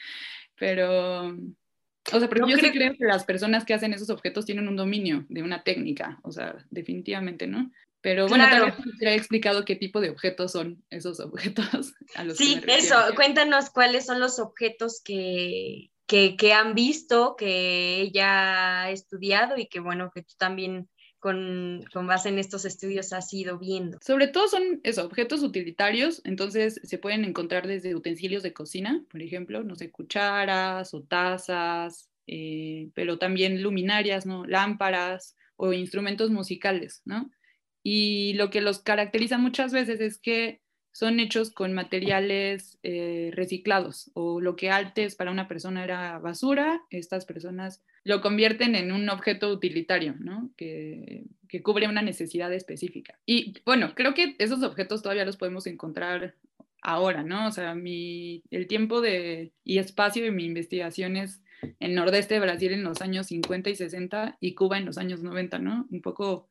pero, 0.56 1.29
o 1.29 2.20
sea, 2.20 2.29
pero 2.29 2.41
no 2.41 2.50
yo 2.50 2.58
creo... 2.58 2.72
sí 2.72 2.77
creo 2.77 2.94
que 2.96 3.06
las 3.06 3.25
personas 3.25 3.65
que 3.65 3.74
hacen 3.74 3.94
esos 3.94 4.10
objetos 4.10 4.46
tienen 4.46 4.68
un 4.68 4.75
dominio 4.75 5.25
de 5.29 5.44
una 5.44 5.63
técnica, 5.63 6.20
o 6.24 6.32
sea, 6.32 6.56
definitivamente, 6.70 7.48
¿no? 7.48 7.72
Pero 8.01 8.27
bueno, 8.27 8.46
Claro. 8.48 8.74
tal 8.74 8.86
vez 8.86 8.98
te 8.98 9.08
haya 9.08 9.18
explicado 9.18 9.65
qué 9.65 9.75
tipo 9.75 10.00
de 10.00 10.10
objetos 10.10 10.53
son 10.53 10.84
esos 10.89 11.20
objetos. 11.20 11.94
A 12.15 12.24
los 12.24 12.38
que 12.38 12.44
Sí, 12.44 12.62
eso, 12.68 12.96
cuéntanos 13.15 13.70
cuáles 13.70 14.06
son 14.06 14.20
los 14.20 14.39
objetos 14.39 15.01
que, 15.03 15.91
que, 16.08 16.38
que 16.38 16.53
han 16.53 16.75
visto, 16.75 17.36
que 17.38 18.01
ella 18.01 18.84
ha 18.84 18.91
estudiado 18.91 19.58
y 19.58 19.68
que 19.68 19.79
bueno, 19.79 20.12
que 20.13 20.22
tú 20.24 20.34
también 20.38 20.89
con, 21.20 21.84
con 21.94 22.08
base 22.08 22.29
en 22.29 22.39
estos 22.39 22.63
estudios 22.63 23.12
has 23.12 23.34
ido 23.34 23.60
viendo. 23.60 23.98
Sobre 24.01 24.27
todo 24.29 24.48
son 24.48 24.79
eso, 24.84 25.06
objetos 25.06 25.44
utilitarios, 25.44 26.22
entonces 26.24 26.79
se 26.82 26.98
pueden 26.98 27.25
encontrar 27.25 27.68
desde 27.68 27.96
utensilios 27.96 28.41
de 28.41 28.53
cocina, 28.53 29.03
por 29.12 29.22
ejemplo, 29.22 29.63
no 29.63 29.75
sé, 29.75 29.91
cucharas 29.91 30.94
o 30.94 31.03
tazas, 31.03 32.10
eh, 32.27 32.89
pero 32.94 33.18
también 33.20 33.62
luminarias, 33.62 34.25
¿no? 34.25 34.46
Lámparas 34.46 35.36
o 35.58 35.74
instrumentos 35.74 36.32
musicales, 36.32 37.01
¿no? 37.03 37.29
Y 37.83 38.33
lo 38.33 38.50
que 38.50 38.62
los 38.62 38.79
caracteriza 38.79 39.38
muchas 39.38 39.71
veces 39.71 40.01
es 40.01 40.17
que 40.17 40.62
son 40.91 41.19
hechos 41.19 41.51
con 41.51 41.71
materiales 41.71 42.77
eh, 42.83 43.31
reciclados 43.33 44.12
o 44.15 44.41
lo 44.41 44.57
que 44.57 44.69
antes 44.69 45.15
para 45.15 45.31
una 45.31 45.48
persona 45.48 45.83
era 45.83 46.19
basura, 46.19 46.81
estas 46.89 47.25
personas 47.25 47.83
lo 48.03 48.19
convierten 48.21 48.75
en 48.75 48.91
un 48.91 49.07
objeto 49.09 49.50
utilitario, 49.50 50.15
¿no? 50.19 50.51
Que, 50.57 51.24
que 51.48 51.62
cubre 51.63 51.88
una 51.88 52.01
necesidad 52.01 52.51
específica. 52.51 53.17
Y 53.25 53.53
bueno, 53.65 53.93
creo 53.95 54.13
que 54.13 54.36
esos 54.39 54.62
objetos 54.62 55.01
todavía 55.01 55.24
los 55.25 55.38
podemos 55.38 55.67
encontrar 55.67 56.36
ahora, 56.81 57.24
¿no? 57.24 57.48
O 57.48 57.51
sea, 57.51 57.75
mi, 57.75 58.43
el 58.51 58.67
tiempo 58.67 59.00
de, 59.00 59.53
y 59.63 59.77
espacio 59.77 60.24
de 60.24 60.31
mi 60.31 60.45
investigación 60.45 61.15
es 61.15 61.41
en 61.79 61.95
nordeste 61.95 62.33
de 62.33 62.39
Brasil 62.41 62.74
en 62.74 62.83
los 62.83 63.01
años 63.01 63.27
50 63.27 63.69
y 63.69 63.75
60 63.75 64.38
y 64.41 64.53
Cuba 64.53 64.77
en 64.77 64.86
los 64.86 64.98
años 64.98 65.24
90, 65.24 65.59
¿no? 65.59 65.88
Un 65.89 66.01
poco... 66.01 66.49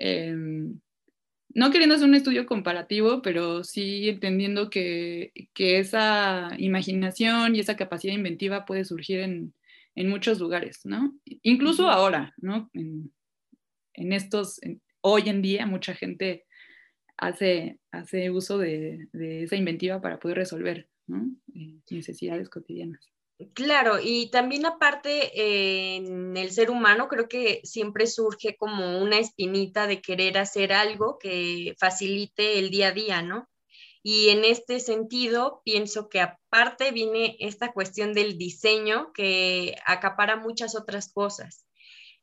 Eh, 0.00 0.34
no 1.52 1.70
queriendo 1.70 1.94
hacer 1.94 2.08
un 2.08 2.14
estudio 2.14 2.46
comparativo, 2.46 3.22
pero 3.22 3.64
sí 3.64 4.08
entendiendo 4.08 4.70
que, 4.70 5.32
que, 5.54 5.78
esa 5.78 6.50
imaginación 6.58 7.54
y 7.54 7.60
esa 7.60 7.76
capacidad 7.76 8.14
inventiva 8.14 8.64
puede 8.64 8.84
surgir 8.84 9.20
en, 9.20 9.54
en 9.96 10.08
muchos 10.08 10.38
lugares, 10.38 10.80
¿no? 10.84 11.18
Incluso 11.42 11.88
ahora, 11.88 12.34
¿no? 12.38 12.70
En, 12.72 13.12
en 13.94 14.12
estos, 14.12 14.62
en, 14.62 14.80
hoy 15.00 15.28
en 15.28 15.42
día 15.42 15.66
mucha 15.66 15.94
gente 15.94 16.44
hace, 17.16 17.78
hace 17.90 18.30
uso 18.30 18.58
de, 18.58 19.08
de 19.12 19.44
esa 19.44 19.56
inventiva 19.56 20.00
para 20.00 20.18
poder 20.18 20.38
resolver 20.38 20.88
¿no? 21.06 21.30
eh, 21.54 21.80
necesidades 21.90 22.48
cotidianas. 22.48 23.00
Claro, 23.54 23.98
y 24.02 24.30
también 24.30 24.66
aparte 24.66 25.94
en 25.96 26.36
el 26.36 26.50
ser 26.52 26.70
humano 26.70 27.08
creo 27.08 27.26
que 27.26 27.62
siempre 27.64 28.06
surge 28.06 28.56
como 28.56 28.98
una 29.00 29.18
espinita 29.18 29.86
de 29.86 30.02
querer 30.02 30.36
hacer 30.36 30.74
algo 30.74 31.18
que 31.18 31.74
facilite 31.78 32.58
el 32.58 32.68
día 32.68 32.88
a 32.88 32.92
día, 32.92 33.22
¿no? 33.22 33.48
Y 34.02 34.28
en 34.28 34.44
este 34.44 34.78
sentido 34.80 35.62
pienso 35.64 36.10
que 36.10 36.20
aparte 36.20 36.92
viene 36.92 37.36
esta 37.40 37.72
cuestión 37.72 38.12
del 38.12 38.36
diseño 38.36 39.10
que 39.14 39.76
acapara 39.86 40.36
muchas 40.36 40.76
otras 40.76 41.10
cosas. 41.10 41.64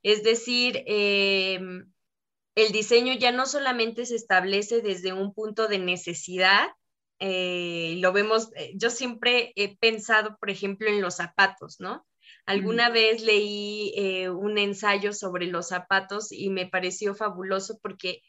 Es 0.03 0.21
decir, 0.23 0.83
eh, 0.85 1.59
el 2.55 2.71
diseño 2.71 3.13
ya 3.13 3.31
no 3.31 3.45
solamente 3.45 4.05
se 4.05 4.15
establece 4.15 4.81
desde 4.81 5.13
un 5.13 5.33
punto 5.33 5.67
de 5.67 5.79
necesidad, 5.79 6.67
eh, 7.19 7.95
lo 7.99 8.13
vemos, 8.13 8.49
eh, 8.55 8.73
yo 8.75 8.89
siempre 8.89 9.53
he 9.55 9.77
pensado, 9.77 10.37
por 10.39 10.49
ejemplo, 10.49 10.87
en 10.87 11.01
los 11.01 11.15
zapatos, 11.15 11.79
¿no? 11.79 12.05
Alguna 12.45 12.89
vez 12.89 13.21
leí 13.21 13.93
eh, 13.95 14.29
un 14.29 14.57
ensayo 14.57 15.11
sobre 15.13 15.47
los 15.47 15.67
zapatos 15.67 16.31
y 16.31 16.49
me 16.49 16.65
pareció 16.65 17.13
fabuloso 17.13 17.77
porque 17.81 18.21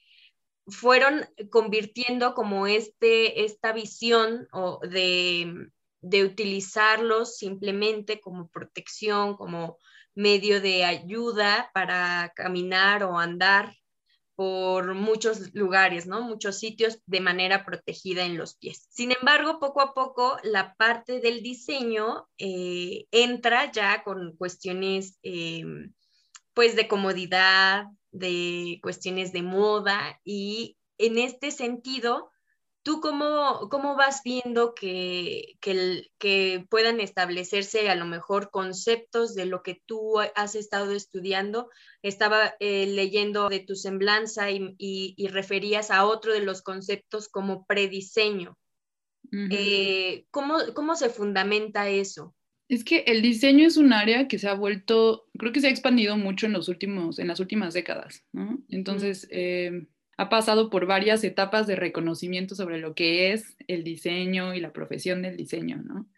fueron 0.67 1.25
convirtiendo 1.51 2.35
como 2.35 2.67
este, 2.67 3.45
esta 3.45 3.73
visión 3.73 4.49
o 4.53 4.81
de, 4.83 5.71
de 6.01 6.25
utilizarlos 6.25 7.37
simplemente 7.37 8.21
como 8.21 8.49
protección, 8.49 9.37
como 9.37 9.79
medio 10.15 10.61
de 10.61 10.85
ayuda 10.85 11.71
para 11.73 12.33
caminar 12.35 13.05
o 13.05 13.19
andar 13.19 13.78
por 14.39 14.95
muchos 14.95 15.53
lugares, 15.53 16.07
¿no? 16.07 16.23
Muchos 16.23 16.61
sitios 16.61 17.01
de 17.07 17.21
manera 17.21 17.65
protegida 17.65 18.25
en 18.25 18.39
los 18.39 18.55
pies. 18.55 18.87
Sin 18.89 19.11
embargo, 19.11 19.59
poco 19.59 19.81
a 19.81 19.95
poco 19.95 20.39
la 20.45 20.77
parte 20.77 21.19
del 21.19 21.43
diseño 21.43 22.29
eh, 22.39 23.07
entra 23.11 23.73
ya 23.73 24.05
con 24.05 24.37
cuestiones, 24.37 25.19
eh, 25.25 25.65
pues, 26.55 26.77
de 26.77 26.87
comodidad, 26.87 27.87
de 28.13 28.79
cuestiones 28.81 29.33
de 29.33 29.43
moda 29.43 30.21
y 30.23 30.77
en 30.99 31.19
este 31.19 31.51
sentido, 31.51 32.31
¿tú 32.89 33.03
cómo, 33.03 33.69
cómo 33.71 33.97
vas 33.97 34.23
viendo 34.25 34.75
que, 34.75 35.59
que, 35.61 36.11
que, 36.19 36.65
puedan 36.71 37.01
establecerse 37.01 37.91
a 37.91 37.95
lo 37.95 38.07
mejor 38.07 38.51
conceptos 38.51 39.35
de 39.35 39.45
lo 39.45 39.63
que 39.63 39.83
tú 39.85 40.19
has 40.21 40.55
estado 40.55 40.93
estudiando? 40.93 41.69
Estaba 42.03 42.55
eh, 42.61 42.87
leyendo 42.87 43.51
de 43.51 43.61
tu 43.61 43.75
semblanza 43.75 44.51
y, 44.51 44.75
y, 44.79 45.13
y, 45.19 45.29
referías 45.29 45.91
a 45.91 46.07
otro 46.07 46.33
de 46.33 46.41
los 46.41 46.63
conceptos 46.63 47.29
como 47.29 47.67
prediseño. 47.67 48.57
Uh 49.33 49.37
-huh. 49.37 49.49
eh, 49.51 50.25
¿cómo, 50.31 50.57
¿Cómo 50.75 50.97
se 50.97 51.11
fundamenta 51.11 51.91
eso? 51.91 52.35
Es 52.71 52.85
que 52.85 53.01
el 53.01 53.21
diseño 53.21 53.67
es 53.67 53.77
un 53.77 53.93
área 53.93 54.29
que 54.29 54.39
se 54.39 54.49
ha 54.49 54.55
vuelto, 54.55 55.27
creo 55.39 55.53
que 55.53 55.61
se 55.61 55.67
ha 55.67 55.71
expandido 55.71 56.17
mucho 56.17 56.47
en, 56.47 56.55
los 56.55 56.71
últimos, 56.71 57.19
en 57.19 57.29
las 57.29 57.39
últimas 57.39 57.75
décadas, 57.75 58.25
¿no? 58.33 58.65
Entonces, 58.71 59.25
uh 59.25 59.27
-huh. 59.27 59.33
eh, 59.33 59.89
ha 60.19 60.29
pasado 60.29 60.69
por 60.69 60.87
varias 60.87 61.23
etapas 61.23 61.69
de 61.69 61.77
reconocimiento 61.77 62.57
sobre 62.57 62.79
lo 62.79 62.95
que 62.95 63.33
es 63.33 63.57
el 63.69 63.85
diseño 63.85 64.53
y 64.53 64.61
la 64.61 64.73
profesión 64.73 65.23
del 65.23 65.37
diseño, 65.37 65.77
¿no? 65.77 66.09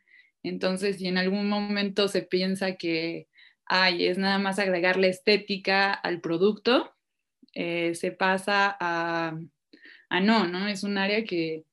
Entonces, 0.43 0.97
si 0.97 1.07
en 1.07 1.19
algún 1.19 1.51
momento 1.51 2.09
se 2.09 2.23
piensa 2.23 2.77
que, 2.77 3.29
ay, 3.67 4.07
es 4.07 4.17
nada 4.17 4.39
más 4.39 4.59
agregar 4.59 4.97
la 4.97 5.09
estética 5.09 5.93
al 5.93 6.23
producto, 6.23 6.95
eh, 7.53 7.95
se 7.95 8.11
pasa 8.11 8.75
a, 8.81 9.39
a, 10.09 10.21
no, 10.21 10.47
¿no? 10.47 10.67
Es 10.67 10.83
un 10.83 10.97
área 10.97 11.23
que, 11.25 11.67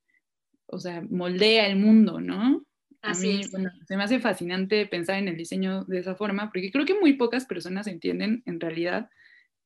o 0.66 0.78
sea, 0.78 1.00
moldea 1.08 1.66
el 1.66 1.76
mundo, 1.76 2.20
¿no? 2.20 2.62
Así 3.00 3.26
a 3.26 3.32
mí, 3.32 3.40
es. 3.40 3.50
bueno, 3.52 3.70
se 3.86 3.96
me 3.96 4.04
hace 4.04 4.20
fascinante 4.20 4.86
pensar 4.86 5.18
en 5.18 5.28
el 5.28 5.36
diseño 5.38 5.84
de 5.84 6.00
esa 6.00 6.14
forma, 6.14 6.50
porque 6.52 6.70
creo 6.70 6.84
que 6.84 7.00
muy 7.00 7.14
pocas 7.14 7.46
personas 7.46 7.86
entienden 7.86 8.42
en 8.44 8.60
realidad 8.60 9.08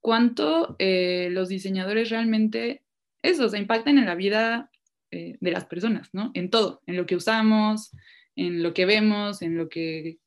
cuánto 0.02 0.76
eh, 0.78 1.28
los 1.30 1.48
diseñadores 1.48 2.10
realmente, 2.10 2.82
eso, 3.22 3.48
se 3.48 3.56
impactan 3.56 3.96
en 3.96 4.04
la 4.04 4.16
vida 4.16 4.70
eh, 5.10 5.38
de 5.40 5.50
las 5.50 5.64
personas, 5.64 6.10
¿no? 6.12 6.30
En 6.34 6.50
todo, 6.50 6.82
en 6.86 6.96
lo 6.96 7.06
que 7.06 7.16
usamos, 7.16 7.92
en 8.36 8.62
lo 8.62 8.74
que 8.74 8.84
vemos, 8.84 9.40
en 9.40 9.56
lo 9.56 9.68
que, 9.68 10.18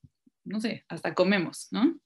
no 0.46 0.60
sé, 0.60 0.86
hasta 0.88 1.14
comemos, 1.14 1.68
¿no? 1.72 2.00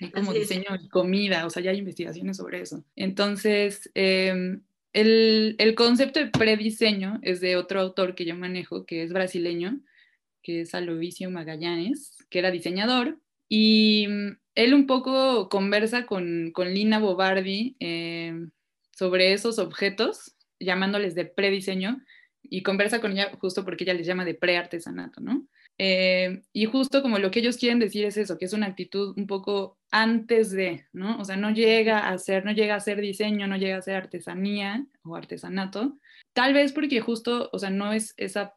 Hay 0.00 0.10
como 0.10 0.32
diseño 0.32 0.76
de 0.76 0.88
comida, 0.88 1.46
o 1.46 1.50
sea, 1.50 1.62
ya 1.62 1.70
hay 1.70 1.78
investigaciones 1.78 2.38
sobre 2.38 2.62
eso. 2.62 2.84
Entonces, 2.96 3.90
eh, 3.94 4.58
el, 4.92 5.54
el, 5.58 5.74
concepto 5.74 6.18
de 6.18 6.26
prediseño 6.26 7.20
es 7.22 7.40
de 7.40 7.56
otro 7.56 7.80
autor 7.80 8.14
que 8.14 8.24
yo 8.24 8.34
manejo, 8.34 8.84
que 8.84 9.02
es 9.02 9.12
brasileño, 9.12 9.80
que 10.42 10.62
es 10.62 10.74
Aloysio 10.74 11.30
Magallanes, 11.30 12.16
que 12.30 12.40
era 12.40 12.50
diseñador, 12.50 13.18
y 13.54 14.06
mm, 14.08 14.38
él 14.54 14.72
un 14.72 14.86
poco 14.86 15.50
conversa 15.50 16.06
con, 16.06 16.52
con 16.54 16.72
Lina 16.72 16.98
Bobardi 16.98 17.76
eh, 17.80 18.32
sobre 18.92 19.34
esos 19.34 19.58
objetos, 19.58 20.34
llamándoles 20.58 21.14
de 21.14 21.26
prediseño, 21.26 22.02
y 22.42 22.62
conversa 22.62 23.02
con 23.02 23.12
ella 23.12 23.30
justo 23.38 23.62
porque 23.62 23.84
ella 23.84 23.92
les 23.92 24.06
llama 24.06 24.24
de 24.24 24.32
preartesanato, 24.32 25.20
¿no? 25.20 25.46
Eh, 25.76 26.40
y 26.54 26.64
justo 26.64 27.02
como 27.02 27.18
lo 27.18 27.30
que 27.30 27.40
ellos 27.40 27.58
quieren 27.58 27.78
decir 27.78 28.06
es 28.06 28.16
eso, 28.16 28.38
que 28.38 28.46
es 28.46 28.54
una 28.54 28.68
actitud 28.68 29.12
un 29.18 29.26
poco 29.26 29.76
antes 29.90 30.50
de, 30.50 30.86
¿no? 30.94 31.18
O 31.18 31.24
sea, 31.26 31.36
no 31.36 31.50
llega 31.50 32.08
a 32.08 32.16
ser, 32.16 32.46
no 32.46 32.52
llega 32.52 32.76
a 32.76 32.80
ser 32.80 33.02
diseño, 33.02 33.46
no 33.48 33.58
llega 33.58 33.76
a 33.76 33.82
ser 33.82 33.96
artesanía 33.96 34.86
o 35.02 35.14
artesanato, 35.14 35.98
tal 36.32 36.54
vez 36.54 36.72
porque 36.72 37.02
justo, 37.02 37.50
o 37.52 37.58
sea, 37.58 37.68
no 37.68 37.92
es 37.92 38.14
esa, 38.16 38.54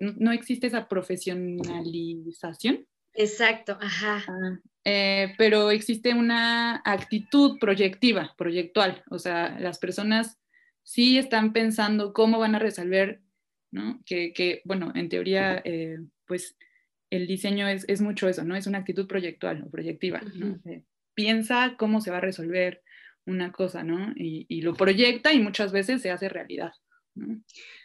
no 0.00 0.30
existe 0.30 0.68
esa 0.68 0.86
profesionalización. 0.86 2.86
Exacto, 3.14 3.76
ajá. 3.80 4.24
Ah, 4.28 4.58
eh, 4.84 5.34
pero 5.36 5.70
existe 5.70 6.14
una 6.14 6.80
actitud 6.84 7.58
proyectiva, 7.58 8.34
proyectual, 8.38 9.02
o 9.10 9.18
sea, 9.18 9.58
las 9.60 9.78
personas 9.78 10.38
sí 10.82 11.18
están 11.18 11.52
pensando 11.52 12.14
cómo 12.14 12.38
van 12.38 12.54
a 12.54 12.58
resolver, 12.58 13.20
¿no? 13.70 14.00
Que, 14.06 14.32
que 14.32 14.62
bueno, 14.64 14.92
en 14.94 15.10
teoría, 15.10 15.60
eh, 15.64 15.98
pues 16.26 16.56
el 17.10 17.26
diseño 17.26 17.68
es, 17.68 17.84
es, 17.88 18.00
mucho 18.00 18.28
eso, 18.28 18.44
¿no? 18.44 18.56
Es 18.56 18.66
una 18.66 18.78
actitud 18.78 19.06
proyectual 19.06 19.64
o 19.64 19.70
proyectiva. 19.70 20.22
Eh, 20.64 20.84
piensa 21.12 21.74
cómo 21.78 22.00
se 22.00 22.10
va 22.10 22.16
a 22.18 22.22
resolver 22.22 22.82
una 23.26 23.52
cosa, 23.52 23.82
¿no? 23.82 24.12
Y, 24.16 24.46
y, 24.48 24.62
lo 24.62 24.72
proyecta 24.74 25.32
y 25.34 25.40
muchas 25.40 25.72
veces 25.72 26.00
se 26.00 26.10
hace 26.10 26.30
realidad, 26.30 26.72
¿no? 27.14 27.42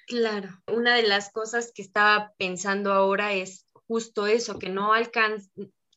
Claro, 0.08 0.62
una 0.68 0.96
de 0.96 1.04
las 1.04 1.32
cosas 1.32 1.74
que 1.76 1.82
estaba 1.82 2.34
pensando 2.38 2.94
ahora 2.94 3.34
es 3.34 3.68
justo 3.94 4.26
eso, 4.26 4.58
que 4.58 4.70
no 4.70 4.92
alcanza, 4.92 5.48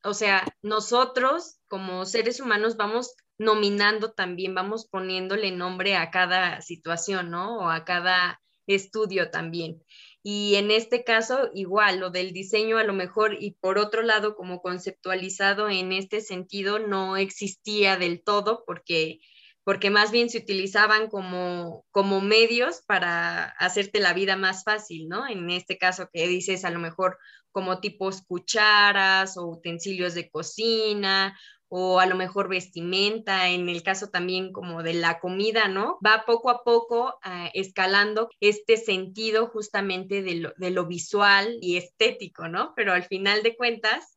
o 0.05 0.12
sea, 0.12 0.47
nosotros 0.61 1.61
como 1.67 2.05
seres 2.05 2.41
humanos 2.41 2.76
vamos 2.76 3.15
nominando 3.38 4.12
también, 4.12 4.55
vamos 4.55 4.87
poniéndole 4.87 5.50
nombre 5.50 5.97
a 5.97 6.11
cada 6.11 6.61
situación, 6.61 7.31
¿no? 7.31 7.57
O 7.57 7.71
a 7.71 7.87
cada 7.87 8.38
estudio 8.67 9.31
también. 9.31 9.83
Y 10.23 10.57
en 10.57 10.71
este 10.71 11.05
caso, 11.05 11.49
igual, 11.55 12.00
lo 12.00 12.11
del 12.11 12.35
diseño 12.35 12.76
a 12.76 12.85
lo 12.85 12.93
mejor, 12.93 13.38
y 13.41 13.53
por 13.53 13.79
otro 13.79 14.03
lado, 14.03 14.37
como 14.37 14.61
conceptualizado 14.61 15.71
en 15.71 15.93
este 15.93 16.21
sentido, 16.21 16.79
no 16.79 17.17
existía 17.17 17.97
del 17.97 18.23
todo 18.23 18.62
porque, 18.67 19.21
porque 19.66 19.90
más 19.90 20.12
bien 20.12 20.30
se 20.30 20.38
utilizaban 20.38 21.08
como, 21.08 21.85
como 21.90 22.20
medios 22.20 22.82
para 22.87 23.46
hacerte 23.58 23.99
la 23.99 24.12
vida 24.12 24.37
más 24.37 24.62
fácil, 24.62 25.08
¿no? 25.08 25.26
En 25.26 25.50
este 25.50 25.76
caso 25.76 26.08
que 26.12 26.28
dices 26.28 26.64
a 26.64 26.70
lo 26.70 26.78
mejor 26.78 27.18
como 27.50 27.80
tipos 27.80 28.23
cucharas 28.23 29.37
o 29.37 29.49
utensilios 29.49 30.14
de 30.14 30.30
cocina 30.30 31.37
o 31.66 31.99
a 31.99 32.06
lo 32.06 32.14
mejor 32.14 32.49
vestimenta, 32.49 33.49
en 33.49 33.68
el 33.68 33.82
caso 33.82 34.08
también 34.08 34.52
como 34.52 34.85
de 34.85 34.94
la 34.94 35.18
comida, 35.18 35.66
¿no? 35.66 35.99
Va 36.06 36.23
poco 36.25 36.50
a 36.50 36.62
poco 36.62 37.18
ah, 37.25 37.50
escalando 37.52 38.28
este 38.38 38.76
sentido 38.76 39.49
justamente 39.49 40.23
de 40.23 40.70
lo, 40.70 40.87
visual 40.87 41.58
y 41.61 41.76
estético, 41.76 42.46
¿no? 42.46 42.73
Pero 42.76 42.92
al 42.92 43.02
final 43.02 43.42
de 43.42 43.56
cuentas, 43.56 44.15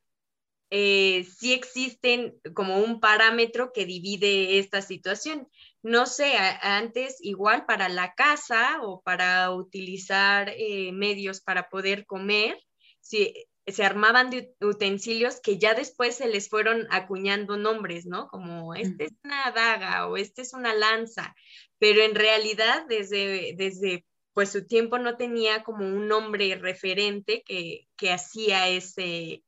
eh, 0.72 1.26
sí 1.38 1.54
existen 1.54 2.40
como 2.54 2.80
un 2.80 3.00
parámetro 3.00 3.72
que 3.74 3.86
divide 3.86 4.60
esta 4.60 4.82
situación. 4.82 5.48
No 5.82 6.06
sé, 6.06 6.34
antes 6.62 7.18
igual 7.22 7.66
para 7.66 7.90
la 7.90 8.14
casa 8.14 8.80
o 8.84 9.02
para 9.02 9.52
utilizar 9.52 10.50
eh, 10.50 10.92
medios 10.92 11.42
para 11.42 11.70
poder 11.70 12.06
comer, 12.06 12.60
sí, 13.00 13.34
se 13.66 13.84
armaban 13.84 14.30
de 14.30 14.54
utensilios 14.62 15.40
que 15.42 15.58
ya 15.58 15.74
después 15.74 16.18
se 16.18 16.28
les 16.28 16.50
fueron 16.50 16.88
acuñando 16.92 17.58
nombres, 17.58 18.06
¿no? 18.06 18.28
Como 18.28 18.74
este 18.76 19.06
es 19.06 19.14
una 19.24 19.52
daga 19.52 20.08
o 20.08 20.18
este 20.18 20.42
es 20.42 20.54
una 20.54 20.74
lanza, 20.74 21.36
pero 21.78 22.02
en 22.02 22.16
realidad 22.16 22.86
desde, 22.88 23.54
desde 23.56 24.06
pues 24.34 24.52
su 24.52 24.66
tiempo 24.66 25.00
no 25.00 25.18
tenía 25.18 25.64
como 25.64 25.86
un 25.86 26.08
nombre 26.08 26.56
referente 26.56 27.44
que, 27.46 27.88
que 27.96 28.12
hacía 28.12 28.70
ese, 28.70 29.44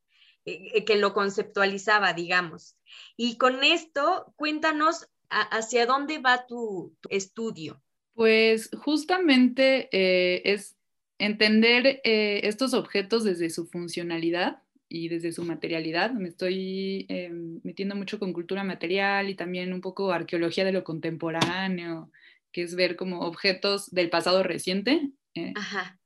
que 0.85 0.95
lo 0.97 1.13
conceptualizaba, 1.13 2.13
digamos. 2.13 2.75
Y 3.17 3.37
con 3.37 3.63
esto, 3.63 4.33
cuéntanos 4.35 5.07
hacia 5.29 5.85
dónde 5.85 6.19
va 6.19 6.45
tu, 6.45 6.95
estudio. 7.09 7.81
Pues 8.13 8.69
justamente 8.83 9.89
eh, 9.91 10.41
es 10.45 10.75
entender 11.17 12.01
eh, 12.03 12.41
estos 12.43 12.73
objetos 12.73 13.23
desde 13.23 13.49
su 13.49 13.67
funcionalidad 13.67 14.61
y 14.91 15.07
desde 15.07 15.31
su 15.31 15.43
materialidad. 15.43 16.11
Me 16.11 16.27
estoy 16.27 17.05
eh, 17.07 17.31
metiendo 17.63 17.95
mucho 17.95 18.19
con 18.19 18.33
cultura 18.33 18.63
material 18.63 19.29
y 19.29 19.35
también 19.35 19.71
un 19.71 19.79
poco 19.79 20.11
arqueología 20.11 20.65
de 20.65 20.73
lo 20.73 20.83
contemporáneo, 20.83 22.11
que 22.51 22.63
es 22.63 22.75
ver 22.75 22.97
como 22.97 23.21
objetos 23.21 23.89
del 23.91 24.09
pasado 24.09 24.43
reciente. 24.43 25.11
Eh, 25.33 25.53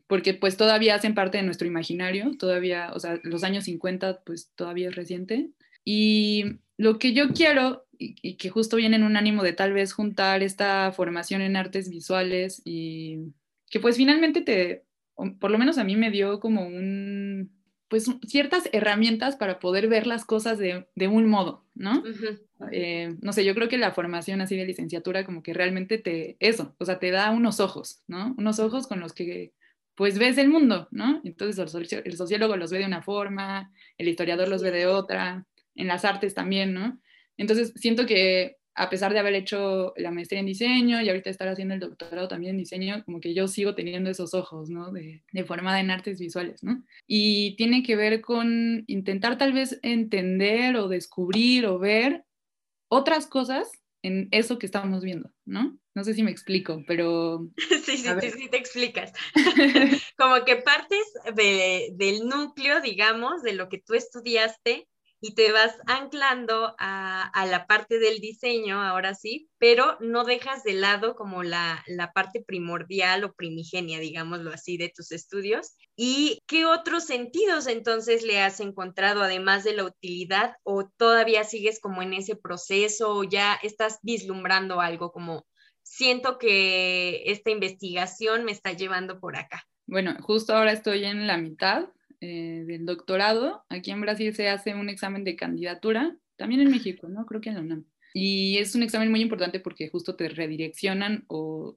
porque 0.07 0.33
pues 0.33 0.57
todavía 0.57 0.95
hacen 0.95 1.15
parte 1.15 1.37
de 1.37 1.43
nuestro 1.43 1.67
imaginario, 1.67 2.31
todavía, 2.37 2.91
o 2.93 2.99
sea, 2.99 3.19
los 3.23 3.43
años 3.43 3.65
50 3.65 4.21
pues 4.23 4.51
todavía 4.55 4.89
es 4.89 4.95
reciente. 4.95 5.49
Y 5.83 6.59
lo 6.77 6.99
que 6.99 7.13
yo 7.13 7.29
quiero, 7.29 7.85
y, 7.97 8.15
y 8.21 8.35
que 8.35 8.49
justo 8.49 8.77
viene 8.77 8.97
en 8.97 9.03
un 9.03 9.17
ánimo 9.17 9.43
de 9.43 9.53
tal 9.53 9.73
vez 9.73 9.93
juntar 9.93 10.43
esta 10.43 10.91
formación 10.91 11.41
en 11.41 11.55
artes 11.55 11.89
visuales 11.89 12.61
y 12.65 13.33
que 13.69 13.79
pues 13.79 13.97
finalmente 13.97 14.41
te, 14.41 14.85
por 15.39 15.51
lo 15.51 15.57
menos 15.57 15.77
a 15.77 15.83
mí 15.83 15.95
me 15.95 16.11
dio 16.11 16.39
como 16.39 16.65
un, 16.67 17.51
pues 17.87 18.09
ciertas 18.27 18.69
herramientas 18.73 19.35
para 19.35 19.59
poder 19.59 19.87
ver 19.87 20.07
las 20.07 20.25
cosas 20.25 20.57
de, 20.57 20.87
de 20.95 21.07
un 21.07 21.27
modo, 21.27 21.63
¿no? 21.75 22.03
Eh, 22.71 23.15
no 23.21 23.33
sé, 23.33 23.45
yo 23.45 23.53
creo 23.53 23.69
que 23.69 23.77
la 23.77 23.91
formación 23.91 24.41
así 24.41 24.55
de 24.55 24.65
licenciatura 24.65 25.25
como 25.25 25.43
que 25.43 25.53
realmente 25.53 25.97
te, 25.97 26.35
eso, 26.39 26.75
o 26.79 26.85
sea, 26.85 26.99
te 26.99 27.11
da 27.11 27.31
unos 27.31 27.59
ojos, 27.59 28.01
¿no? 28.07 28.35
Unos 28.37 28.59
ojos 28.59 28.87
con 28.87 28.99
los 28.99 29.13
que 29.13 29.53
pues 29.95 30.19
ves 30.19 30.37
el 30.37 30.49
mundo, 30.49 30.87
¿no? 30.91 31.21
Entonces 31.23 31.57
el 32.05 32.17
sociólogo 32.17 32.57
los 32.57 32.71
ve 32.71 32.79
de 32.79 32.85
una 32.85 33.01
forma, 33.01 33.71
el 33.97 34.07
historiador 34.07 34.47
los 34.47 34.61
ve 34.61 34.71
de 34.71 34.87
otra, 34.87 35.45
en 35.75 35.87
las 35.87 36.05
artes 36.05 36.33
también, 36.33 36.73
¿no? 36.73 36.99
Entonces 37.37 37.73
siento 37.75 38.05
que 38.05 38.57
a 38.75 38.89
pesar 38.89 39.13
de 39.13 39.19
haber 39.19 39.35
hecho 39.35 39.93
la 39.95 40.11
maestría 40.11 40.41
en 40.41 40.45
diseño 40.45 41.01
y 41.01 41.07
ahorita 41.07 41.29
estar 41.29 41.47
haciendo 41.47 41.73
el 41.73 41.79
doctorado 41.79 42.27
también 42.27 42.51
en 42.51 42.57
diseño, 42.57 43.03
como 43.05 43.21
que 43.21 43.33
yo 43.33 43.47
sigo 43.47 43.73
teniendo 43.73 44.09
esos 44.09 44.33
ojos, 44.33 44.69
¿no? 44.69 44.91
De, 44.91 45.23
formada 45.45 45.79
en 45.79 45.91
artes 45.91 46.19
visuales, 46.19 46.61
¿no? 46.61 46.83
Y 47.07 47.55
tiene 47.55 47.83
que 47.83 47.95
ver 47.95 48.19
con 48.19 48.83
intentar 48.87 49.37
tal 49.37 49.53
vez 49.53 49.79
entender 49.81 50.75
o 50.75 50.89
descubrir 50.89 51.65
o 51.67 51.79
ver 51.79 52.25
otras 52.89 53.27
cosas 53.27 53.71
en 54.05 54.27
eso 54.31 54.59
que 54.59 54.67
estamos 54.67 55.03
viendo, 55.03 55.31
¿no? 55.45 55.77
No 55.95 56.03
sé 56.03 56.13
si 56.13 56.21
me 56.21 56.31
explico, 56.31 56.83
pero... 56.87 57.47
Sí, 57.85 57.97
sí, 57.97 58.07
sí, 58.21 58.31
sí, 58.31 58.49
te 58.49 58.57
explicas. 58.57 59.11
como 60.17 60.43
que 60.45 60.57
partes 60.57 61.13
del 61.35 62.27
núcleo, 62.27 62.81
digamos, 62.81 63.41
de 63.41 63.53
lo 63.53 63.67
que 63.67 63.79
tú 63.79 63.93
estudiaste 63.93 64.87
y 65.25 65.33
te 65.33 65.51
vas 65.51 65.75
anclando 65.87 66.75
a, 66.77 67.31
la 67.47 67.65
parte 67.65 67.97
del 67.97 68.19
diseño, 68.19 68.79
ahora 68.79 69.15
sí, 69.15 69.49
pero 69.57 69.97
no 69.99 70.23
dejas 70.23 70.63
de 70.63 70.73
lado 70.73 71.15
como 71.15 71.41
la, 71.41 71.83
parte 72.13 72.43
primordial 72.45 73.23
o 73.23 73.33
primigenia, 73.33 73.99
digámoslo 73.99 74.53
así, 74.53 74.77
de 74.77 74.93
tus 74.95 75.11
estudios. 75.11 75.77
¿Y 75.95 76.43
qué 76.45 76.67
otros 76.67 77.05
sentidos 77.05 77.65
entonces 77.65 78.21
le 78.21 78.39
has 78.39 78.59
encontrado 78.59 79.23
además 79.23 79.63
de 79.63 79.73
la 79.73 79.85
utilidad 79.85 80.57
o 80.61 80.87
todavía 80.95 81.43
sigues 81.43 81.79
como 81.79 82.03
en 82.03 82.13
ese 82.13 82.35
proceso 82.35 83.15
o 83.15 83.23
ya 83.23 83.55
estás 83.63 83.97
vislumbrando 84.03 84.79
algo 84.79 85.11
como 85.11 85.47
siento 85.81 86.37
que 86.37 87.23
esta 87.25 87.49
investigación 87.49 88.45
me 88.45 88.51
está 88.51 88.73
llevando 88.73 89.19
por 89.19 89.37
acá? 89.37 89.63
Bueno, 89.87 90.15
justo 90.21 90.55
ahora 90.55 90.71
estoy 90.71 91.03
en 91.05 91.25
la 91.25 91.37
mitad 91.37 91.89
eh, 92.21 92.63
del 92.65 92.85
doctorado. 92.85 93.63
Aquí 93.69 93.91
en 93.91 94.01
Brasil 94.01 94.33
se 94.33 94.49
hace 94.49 94.73
un 94.73 94.89
examen 94.89 95.23
de 95.23 95.35
candidatura, 95.35 96.17
también 96.37 96.61
en 96.61 96.71
México, 96.71 97.07
¿no? 97.07 97.25
Creo 97.25 97.41
que 97.41 97.49
en 97.49 97.55
la 97.55 97.61
UNAM. 97.61 97.85
Y 98.17 98.59
es 98.59 98.73
un 98.75 98.83
examen 98.83 99.11
muy 99.11 99.19
importante 99.19 99.59
porque 99.59 99.89
justo 99.89 100.15
te 100.15 100.29
redireccionan 100.29 101.25
o, 101.27 101.75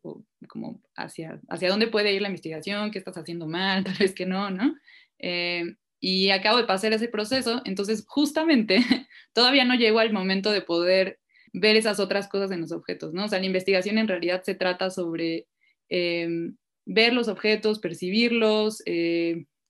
como 0.49 0.81
hacia, 0.95 1.41
hacia 1.49 1.69
dónde 1.69 1.89
puede 1.89 2.15
ir 2.15 2.23
la 2.23 2.29
investigación, 2.29 2.93
qué 2.93 2.99
estás 2.99 3.19
haciendo 3.19 3.49
mal, 3.49 3.83
tal 3.85 3.97
vez 3.99 4.15
que 4.15 4.25
no, 4.25 4.49
¿no? 4.49 4.77
Eh, 5.19 5.65
y 5.99 6.31
acabo 6.31 6.59
de 6.59 6.65
pasar 6.65 6.93
ese 6.93 7.09
proceso, 7.09 7.61
entonces 7.65 8.05
justamente 8.07 8.79
todavía 9.33 9.65
no 9.65 9.75
llego 9.75 9.99
al 9.99 10.13
momento 10.13 10.53
de 10.53 10.63
poder 10.63 11.19
ver 11.53 11.75
esas 11.75 11.99
otras 11.99 12.29
cosas 12.29 12.53
en 12.53 12.61
los 12.61 12.71
objetos, 12.71 13.13
¿no? 13.13 13.25
O 13.25 13.29
sea, 13.29 13.41
la 13.41 13.47
investigación 13.47 13.99
en 13.99 14.07
realidad 14.07 14.45
se 14.45 14.55
trata 14.55 14.91
sobre 14.91 15.49
eh, 15.89 16.29
ver 16.87 17.15
los 17.15 17.27
objetos, 17.27 17.81
percibirlos, 17.81 18.81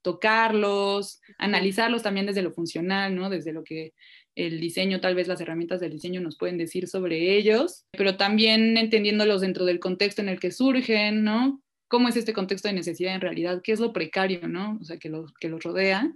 tocarlos, 0.09 1.21
analizarlos 1.37 2.03
también 2.03 2.25
desde 2.25 2.41
lo 2.41 2.51
funcional, 2.51 3.15
¿no? 3.15 3.29
Desde 3.29 3.53
lo 3.53 3.63
que 3.63 3.93
el 4.37 4.59
diseño, 4.59 5.03
tal 5.03 5.15
vez 5.15 5.29
las 5.29 5.43
herramientas 5.43 5.81
del 5.81 5.93
diseño 5.93 6.23
nos 6.23 6.39
pueden 6.39 6.57
decir 6.57 6.89
sobre 6.89 7.37
ellos, 7.37 7.85
pero 7.91 8.17
también 8.17 8.79
entendiéndolos 8.79 9.43
dentro 9.43 9.67
del 9.67 9.81
contexto 9.81 10.23
en 10.23 10.31
el 10.31 10.41
que 10.41 10.51
surgen, 10.51 11.25
¿no? 11.25 11.63
¿Cómo 11.89 12.09
es 12.09 12.17
este 12.17 12.33
contexto 12.33 12.69
de 12.69 12.75
necesidad 12.75 13.15
en 13.15 13.21
realidad? 13.21 13.61
¿Qué 13.63 13.73
es 13.73 13.81
lo 13.81 13.93
precario, 13.93 14.49
¿no? 14.49 14.79
O 14.81 14.85
sea, 14.85 14.97
que 14.97 15.11
los, 15.11 15.35
que 15.35 15.51
los 15.51 15.63
rodea. 15.63 16.11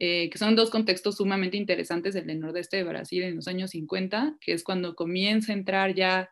Eh, 0.00 0.30
que 0.30 0.38
son 0.38 0.56
dos 0.56 0.70
contextos 0.70 1.18
sumamente 1.18 1.58
interesantes, 1.58 2.16
el 2.16 2.26
del 2.26 2.40
nordeste 2.40 2.78
de 2.78 2.84
Brasil 2.84 3.22
en 3.24 3.36
los 3.36 3.46
años 3.46 3.70
50, 3.70 4.38
que 4.40 4.52
es 4.54 4.64
cuando 4.64 4.96
comienza 4.96 5.52
a 5.52 5.56
entrar 5.56 5.94
ya, 5.94 6.30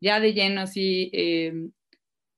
ya 0.00 0.20
de 0.20 0.34
lleno 0.34 0.60
así 0.60 1.10
eh, 1.14 1.70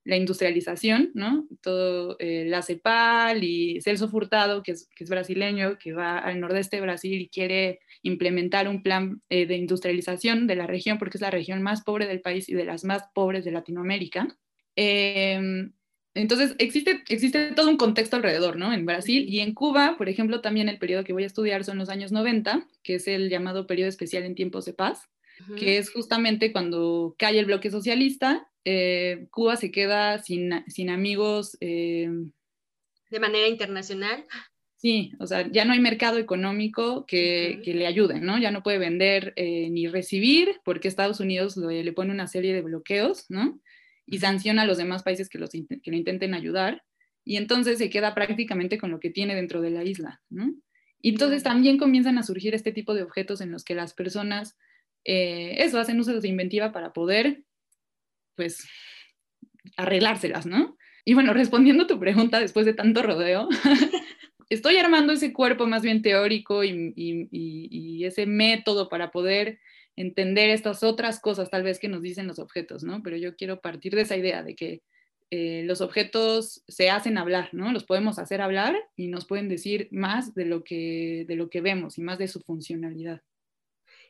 la 0.04 0.16
industrialización, 0.16 1.10
¿no? 1.14 1.48
Todo 1.62 2.16
eh, 2.18 2.44
la 2.46 2.62
CEPAL 2.62 3.42
y 3.42 3.80
Celso 3.80 4.08
Furtado, 4.08 4.62
que 4.62 4.72
es, 4.72 4.88
que 4.94 5.04
es, 5.04 5.10
brasileño, 5.10 5.78
que 5.78 5.94
va 5.94 6.18
al 6.18 6.40
nordeste 6.40 6.76
de 6.76 6.82
Brasil 6.82 7.20
y 7.22 7.28
quiere 7.28 7.80
implementar 8.02 8.68
un 8.68 8.82
plan 8.82 9.22
eh, 9.30 9.46
de 9.46 9.56
industrialización 9.56 10.46
de 10.46 10.56
la 10.56 10.66
región, 10.66 10.98
porque 10.98 11.16
es 11.16 11.22
la 11.22 11.30
región 11.30 11.62
más 11.62 11.82
pobre 11.82 12.06
del 12.06 12.20
país 12.20 12.48
y 12.50 12.54
de 12.54 12.66
las 12.66 12.84
más 12.84 13.04
pobres 13.14 13.46
de 13.46 13.52
Latinoamérica. 13.52 14.28
Em, 14.76 15.72
entonces, 16.12 16.54
existe, 16.58 17.02
existe 17.08 17.52
todo 17.52 17.70
un 17.70 17.78
contexto 17.78 18.16
alrededor, 18.16 18.56
¿no? 18.56 18.74
En 18.74 18.84
Brasil 18.84 19.24
y 19.26 19.40
en 19.40 19.54
Cuba, 19.54 19.96
por 19.96 20.10
ejemplo, 20.10 20.42
también 20.42 20.68
el 20.68 20.78
periodo 20.78 21.04
que 21.04 21.14
voy 21.14 21.24
a 21.24 21.28
estudiar 21.28 21.64
son 21.64 21.78
los 21.78 21.88
años 21.88 22.12
90, 22.12 22.68
que 22.82 22.96
es 22.96 23.08
el 23.08 23.30
llamado 23.30 23.66
periodo 23.66 23.88
especial 23.88 24.24
en 24.24 24.34
tiempos 24.34 24.66
de 24.66 24.74
paz, 24.74 25.08
que 25.58 25.78
es 25.78 25.90
justamente 25.90 26.52
cuando 26.52 27.16
cae 27.18 27.38
el 27.40 27.46
bloque 27.46 27.68
socialista 27.68 28.46
eh, 28.64 29.26
Cuba 29.30 29.56
se 29.56 29.70
queda 29.70 30.18
sin, 30.18 30.64
sin 30.68 30.90
amigos. 30.90 31.56
Eh, 31.60 32.08
de 33.10 33.20
manera 33.20 33.48
internacional. 33.48 34.24
Sí, 34.76 35.12
o 35.18 35.26
sea, 35.26 35.50
ya 35.50 35.64
no 35.64 35.72
hay 35.72 35.80
mercado 35.80 36.18
económico 36.18 37.06
que, 37.06 37.62
que 37.64 37.72
le 37.72 37.86
ayude, 37.86 38.20
¿no? 38.20 38.38
Ya 38.38 38.50
no 38.50 38.62
puede 38.62 38.78
vender 38.78 39.32
eh, 39.36 39.70
ni 39.70 39.86
recibir 39.86 40.60
porque 40.62 40.88
Estados 40.88 41.20
Unidos 41.20 41.56
le, 41.56 41.92
pone 41.92 42.10
una 42.10 42.26
serie 42.26 42.52
de 42.52 42.60
bloqueos, 42.60 43.24
¿no? 43.30 43.58
Y 44.06 44.18
sanciona 44.18 44.62
a 44.62 44.66
los 44.66 44.76
demás 44.76 45.02
países 45.02 45.30
que, 45.30 45.38
los, 45.38 45.50
que 45.50 45.90
lo 45.90 45.96
intenten 45.96 46.34
ayudar. 46.34 46.82
Y 47.24 47.36
entonces 47.36 47.78
se 47.78 47.88
queda 47.88 48.14
prácticamente 48.14 48.76
con 48.76 48.90
lo 48.90 49.00
que 49.00 49.08
tiene 49.08 49.34
dentro 49.34 49.62
de 49.62 49.70
la 49.70 49.84
isla, 49.84 50.20
¿no? 50.28 50.52
Y 51.00 51.10
entonces 51.10 51.42
también 51.42 51.78
comienzan 51.78 52.18
a 52.18 52.22
surgir 52.22 52.54
este 52.54 52.72
tipo 52.72 52.94
de 52.94 53.02
objetos 53.02 53.40
en 53.40 53.52
los 53.52 53.64
que 53.64 53.74
las 53.74 53.94
personas, 53.94 54.58
eh, 55.04 55.56
eso, 55.58 55.78
hacen 55.78 56.00
uso 56.00 56.20
de 56.20 56.28
inventiva 56.28 56.72
para 56.72 56.92
poder, 56.92 57.43
pues, 58.34 58.66
arreglárselas, 59.76 60.46
¿no? 60.46 60.76
Y 61.04 61.14
bueno, 61.14 61.34
respondiendo 61.34 61.84
a 61.84 61.86
tu 61.86 61.98
pregunta 61.98 62.40
después 62.40 62.66
de 62.66 62.74
tanto 62.74 63.02
rodeo, 63.02 63.48
estoy 64.48 64.76
armando 64.76 65.12
ese 65.12 65.32
cuerpo 65.32 65.66
más 65.66 65.82
bien 65.82 66.02
teórico 66.02 66.64
y, 66.64 68.04
ese 68.04 68.26
método 68.26 68.88
para 68.90 69.10
poder 69.10 69.58
entender 69.96 70.50
estas 70.50 70.82
otras 70.82 71.20
cosas 71.20 71.50
tal 71.50 71.62
vez 71.62 71.78
que 71.78 71.88
nos 71.88 72.02
dicen 72.02 72.26
los 72.26 72.38
objetos, 72.38 72.84
¿no? 72.84 73.02
Pero 73.02 73.16
yo 73.16 73.34
quiero 73.36 73.60
partir 73.60 73.94
de 73.94 74.02
esa 74.02 74.16
idea 74.16 74.42
de 74.42 74.54
que 74.54 74.82
eh, 75.30 75.62
los 75.64 75.80
objetos 75.80 76.62
se 76.68 76.90
hacen 76.90 77.16
hablar, 77.16 77.48
¿no? 77.52 77.72
Los 77.72 77.84
podemos 77.84 78.18
hacer 78.18 78.42
hablar 78.42 78.76
y 78.94 79.08
nos 79.08 79.26
pueden 79.26 79.48
decir 79.48 79.88
más 79.90 80.34
de 80.34 80.44
lo 80.44 80.64
que, 80.64 81.24
de 81.26 81.36
lo 81.36 81.48
que 81.48 81.62
vemos 81.62 81.96
y 81.96 82.02
más 82.02 82.18
de 82.18 82.28
su 82.28 82.40
funcionalidad. 82.40 83.22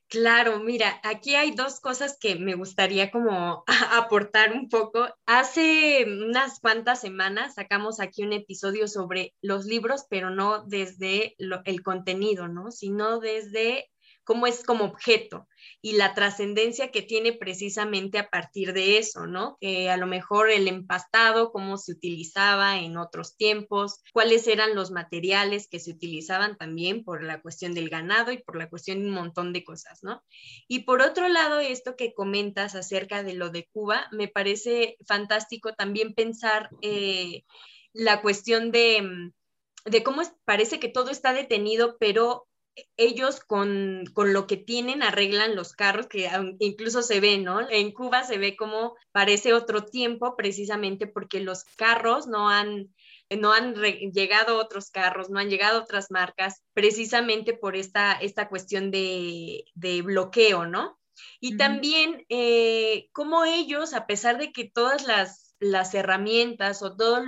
Claro, 0.09 0.61
mira, 0.61 1.01
aquí 1.03 1.35
hay 1.35 1.51
dos 1.53 1.81
cosas 1.81 2.17
que 2.21 2.37
me 2.37 2.55
gustaría 2.55 3.11
como 3.11 3.64
aportar 3.93 4.53
un 4.53 4.69
poco. 4.69 5.09
Hace 5.27 6.05
unas 6.07 6.61
cuantas 6.61 7.01
semanas 7.01 7.55
sacamos 7.55 7.99
aquí 8.01 8.23
un 8.23 8.33
episodio 8.33 8.87
sobre 8.87 9.35
los 9.43 9.64
libros, 9.64 10.05
pero 10.09 10.31
no 10.31 10.64
desde 10.67 11.35
el 11.38 11.83
contenido, 11.83 12.47
¿no? 12.49 12.71
Sino 12.71 13.19
desde 13.19 13.90
cómo 14.25 14.47
es 14.47 14.65
como 14.65 14.85
objeto 14.85 15.47
y 15.81 15.93
la 15.93 16.15
trascendencia 16.15 16.91
que 16.91 17.03
tiene 17.03 17.33
precisamente 17.33 18.19
a 18.19 18.29
partir 18.29 18.73
de 18.73 18.99
eso, 18.99 19.27
¿no? 19.27 19.57
Que 19.61 19.91
a 19.91 19.97
lo 19.97 20.07
mejor 20.07 20.51
el 20.51 20.67
empastado, 20.67 21.53
cómo 21.53 21.77
se 21.77 21.93
utilizaba 21.93 22.79
en 22.79 22.97
otros 22.97 23.37
tiempos, 23.37 24.01
cuáles 24.13 24.47
eran 24.47 24.75
los 24.75 24.91
materiales 24.91 25.69
que 25.69 25.81
se 25.81 25.91
utilizaban 25.91 26.57
también 26.57 27.05
por 27.05 27.23
la 27.23 27.41
cuestión 27.41 27.75
del 27.75 27.91
ganado 27.91 28.33
y 28.33 28.39
por 28.39 28.57
la 28.57 28.69
cuestión 28.69 29.01
de 29.01 29.09
un 29.09 29.15
montón 29.15 29.53
de 29.53 29.65
cosas, 29.65 30.01
¿no? 30.03 30.23
Y 30.69 30.81
por 30.81 31.03
otro 31.03 31.29
lado, 31.29 31.61
esto 31.61 31.97
que 31.97 32.15
comentas 32.15 32.75
acerca 32.75 33.23
de 33.23 33.35
lo 33.35 33.51
de 33.51 33.69
Cuba, 33.73 34.09
me 34.11 34.29
parece 34.29 34.97
fantástico 35.07 35.75
también 35.75 36.15
pensar 36.15 36.71
eh, 36.83 37.45
la 37.93 38.23
cuestión 38.23 38.73
de 38.73 39.33
de 39.85 40.03
cómo 40.03 40.23
parece 40.45 40.81
que 40.81 40.89
todo 40.89 41.11
está 41.11 41.33
detenido, 41.33 41.97
pero 41.99 42.47
ellos 42.97 43.41
con, 43.41 44.05
lo 44.17 44.47
que 44.47 44.57
tienen 44.57 45.03
arreglan 45.03 45.57
los 45.57 45.73
carros, 45.73 46.07
que 46.07 46.29
incluso 46.59 47.03
se 47.03 47.21
ve, 47.21 47.39
¿no? 47.39 47.69
En 47.69 47.93
Cuba 47.93 48.25
se 48.25 48.39
ve 48.39 48.57
como 48.57 48.97
parece 49.13 49.53
otro 49.53 49.85
tiempo 49.85 50.37
precisamente 50.37 51.07
porque 51.07 51.41
los 51.41 51.65
carros 51.77 52.27
no 52.27 52.49
han, 52.49 52.95
no 53.31 53.53
han 53.53 53.75
llegado 53.75 54.59
otros 54.59 54.91
carros, 54.91 55.31
no 55.31 55.39
han 55.39 55.51
llegado 55.51 55.83
otras 55.83 56.11
marcas, 56.11 56.63
precisamente 56.73 57.55
por 57.55 57.77
esta, 57.77 58.13
esta 58.13 58.49
cuestión 58.49 58.91
de, 58.91 59.65
bloqueo, 60.05 60.67
¿no? 60.67 60.99
Y 61.41 61.57
también 61.57 62.25
eh, 62.29 63.09
como 63.13 63.45
ellos, 63.45 63.95
a 63.95 64.07
pesar 64.07 64.39
de 64.39 64.53
que 64.53 64.69
todas 64.69 65.07
las, 65.07 65.55
las 65.61 65.95
herramientas 65.95 66.83
o 66.83 66.97
todas 66.97 67.25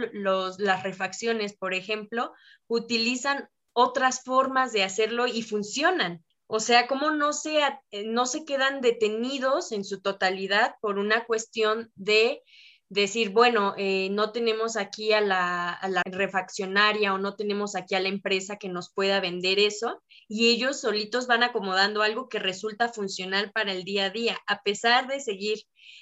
las 0.58 0.82
refacciones, 0.82 1.56
por 1.56 1.72
ejemplo, 1.72 2.32
utilizan 2.66 3.48
otras 3.76 4.22
formas 4.24 4.72
de 4.72 4.82
hacerlo 4.82 5.26
y 5.26 5.42
funcionan. 5.42 6.24
O 6.46 6.60
sea, 6.60 6.86
cómo 6.86 7.10
no 7.10 7.34
se, 7.34 7.58
eh, 7.90 8.04
no 8.06 8.24
se 8.24 8.46
quedan 8.46 8.80
detenidos 8.80 9.70
en 9.70 9.84
su 9.84 10.00
totalidad 10.00 10.76
por 10.80 10.98
una 10.98 11.26
cuestión 11.26 11.92
de 11.94 12.42
decir, 12.88 13.30
bueno, 13.30 13.74
eh, 13.76 14.08
no 14.12 14.32
tenemos 14.32 14.78
aquí 14.78 15.12
a 15.12 15.20
la, 15.20 15.72
a 15.72 15.88
la, 15.90 16.02
refaccionaria 16.06 17.12
o 17.12 17.18
no 17.18 17.34
tenemos 17.36 17.76
aquí 17.76 17.94
a 17.94 18.00
la 18.00 18.08
empresa 18.08 18.56
que 18.56 18.70
nos 18.70 18.90
pueda 18.90 19.20
vender 19.20 19.58
eso 19.58 20.02
y 20.26 20.48
ellos 20.48 20.80
solitos 20.80 21.26
van 21.26 21.42
acomodando 21.42 22.00
algo 22.00 22.30
que 22.30 22.38
resulta 22.38 22.88
funcional 22.88 23.52
para 23.52 23.72
el 23.72 23.84
día 23.84 24.06
a 24.06 24.10
día. 24.10 24.38
A 24.46 24.62
pesar 24.62 25.06
de 25.06 25.20
seguir 25.20 25.58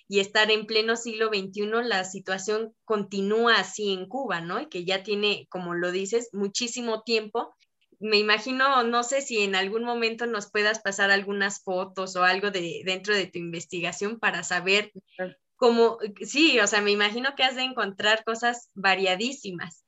y 0.09 0.21
estar 0.21 0.51
en 0.51 0.67
pleno 0.67 0.97
siglo 0.97 1.29
XXI, 1.29 1.67
la 1.85 2.05
situación 2.05 2.75
continúa 2.85 3.57
así 3.57 3.93
en 3.93 4.07
Cuba, 4.07 4.41
¿no? 4.41 4.61
Y 4.61 4.69
que 4.69 4.85
ya 4.85 5.03
tiene, 5.03 5.47
como 5.51 5.75
lo 5.75 5.93
dices, 5.93 6.31
muchísimo 6.33 7.03
tiempo 7.03 7.55
me 8.01 8.19
imagino, 8.19 8.83
no 8.83 9.03
sé 9.03 9.23
si 9.23 9.43
en 9.43 9.55
algún 9.55 9.85
momento 9.85 10.27
nos 10.27 10.51
puedas 10.51 10.81
pasar 10.81 11.11
algunas 11.11 11.63
fotos 11.63 12.17
o 12.17 12.25
algo 12.25 12.51
de 12.51 12.83
dentro 12.85 13.15
de 13.15 13.27
tu 13.27 13.39
investigación 13.39 14.19
para 14.19 14.43
saber 14.43 14.93
cómo, 15.57 15.99
sí, 16.21 16.59
o 16.61 16.67
sea, 16.67 16.83
me 16.83 16.91
imagino 16.91 17.35
que 17.35 17.45
has 17.45 17.57
de 17.57 17.63
encontrar 17.63 18.25
cosas 18.25 18.71
variadísimas. 18.75 19.84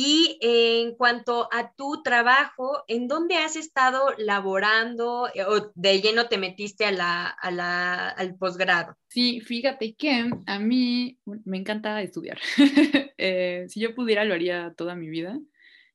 Y 0.00 0.38
en 0.42 0.94
cuanto 0.94 1.48
a 1.52 1.74
tu 1.74 2.04
trabajo, 2.04 2.84
¿en 2.86 3.08
dónde 3.08 3.34
has 3.34 3.56
estado 3.56 4.14
laborando 4.16 5.28
eh, 5.34 5.42
o 5.42 5.72
de 5.74 6.00
lleno 6.00 6.28
te 6.28 6.38
metiste 6.38 6.84
a 6.84 6.92
la, 6.92 8.08
al 8.10 8.36
posgrado? 8.36 8.96
Sí, 9.08 9.40
fíjate 9.40 9.96
que 9.96 10.30
a 10.46 10.58
mí 10.60 11.18
me 11.44 11.58
encanta 11.58 12.00
estudiar. 12.00 12.38
Eh, 13.20 13.64
si 13.68 13.80
yo 13.80 13.96
pudiera, 13.96 14.24
lo 14.24 14.34
haría 14.34 14.72
toda 14.76 14.94
mi 14.94 15.08
vida. 15.08 15.40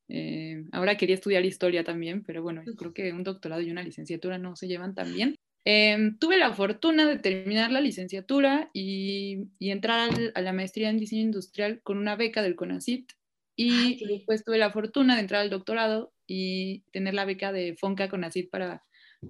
Eh, 0.09 0.65
ahora 0.73 0.97
quería 0.97 1.15
estudiar 1.15 1.45
historia 1.45 1.85
también, 1.85 2.21
pero 2.21 2.43
bueno, 2.43 2.61
creo 2.77 2.93
que 2.93 3.13
un 3.13 3.23
doctorado 3.23 3.61
y 3.61 3.71
una 3.71 3.81
licenciatura 3.81 4.37
no 4.37 4.57
se 4.57 4.67
llevan 4.67 4.93
tan 4.93 5.13
bien. 5.13 5.37
Em, 5.63 6.17
tuve 6.17 6.37
la 6.37 6.51
fortuna 6.51 7.07
de 7.07 7.19
terminar 7.19 7.71
la 7.71 7.79
licenciatura 7.79 8.69
y, 8.73 9.47
entrar 9.61 10.09
a 10.35 10.41
la 10.41 10.51
maestría 10.51 10.89
en 10.89 10.97
diseño 10.97 11.21
industrial 11.21 11.79
con 11.81 11.97
una 11.97 12.17
beca 12.17 12.41
del 12.41 12.57
CONACIT 12.57 13.13
y 13.55 14.05
después 14.05 14.43
tuve 14.43 14.57
la 14.57 14.71
fortuna 14.71 15.15
de 15.15 15.21
entrar 15.21 15.41
al 15.41 15.49
doctorado 15.49 16.13
y 16.27 16.81
tener 16.91 17.13
la 17.13 17.25
beca 17.25 17.51
de 17.51 17.75
FONCA 17.79 18.09
CONACIT 18.09 18.49
para 18.49 18.83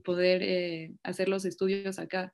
poder 0.03 0.41
eh, 0.43 0.91
hacer 1.03 1.29
los 1.29 1.45
estudios 1.45 1.99
acá. 1.99 2.33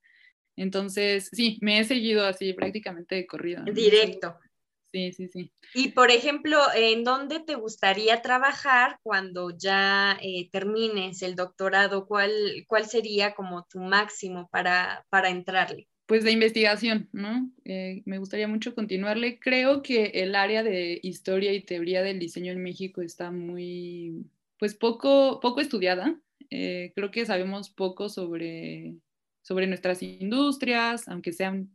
Entonces, 0.55 1.29
sí, 1.31 1.57
me 1.61 1.79
he 1.79 1.83
seguido 1.85 2.25
así 2.25 2.53
prácticamente 2.53 3.15
de 3.15 3.27
corrido. 3.27 3.63
Directo. 3.63 4.37
Sí, 4.91 5.13
sí, 5.13 5.27
sí. 5.27 5.51
Y 5.75 5.89
por 5.89 6.09
ejemplo, 6.09 6.59
¿en 6.75 7.03
dónde 7.03 7.39
te 7.39 7.55
gustaría 7.55 8.21
trabajar 8.21 8.97
cuando 9.03 9.51
ya 9.55 10.17
eh, 10.21 10.49
termines 10.51 11.21
el 11.21 11.35
doctorado? 11.35 12.07
¿Cuál, 12.07 12.31
¿Cuál 12.67 12.85
sería 12.85 13.35
como 13.35 13.65
tu 13.69 13.79
máximo 13.79 14.49
para, 14.51 15.05
para 15.09 15.29
entrarle? 15.29 15.87
Pues 16.09 16.23
de 16.23 16.31
investigación, 16.31 17.07
¿no? 17.11 17.51
Eh, 17.65 18.01
me 18.05 18.17
gustaría 18.17 18.47
mucho 18.47 18.73
continuarle. 18.73 19.37
Creo 19.37 19.83
que 19.83 20.05
el 20.05 20.33
área 20.33 20.63
de 20.63 20.99
historia 21.03 21.53
y 21.53 21.61
teoría 21.61 22.01
del 22.01 22.17
diseño 22.17 22.51
en 22.51 22.63
México 22.63 23.03
está 23.03 23.29
muy, 23.29 24.25
pues 24.57 24.73
poco, 24.73 25.39
poco 25.39 25.61
estudiada. 25.61 26.19
Eh, 26.49 26.93
creo 26.95 27.11
que 27.11 27.27
sabemos 27.27 27.69
poco 27.69 28.09
sobre, 28.09 28.95
sobre 29.43 29.67
nuestras 29.67 30.01
industrias, 30.01 31.07
aunque 31.07 31.31
sean 31.31 31.69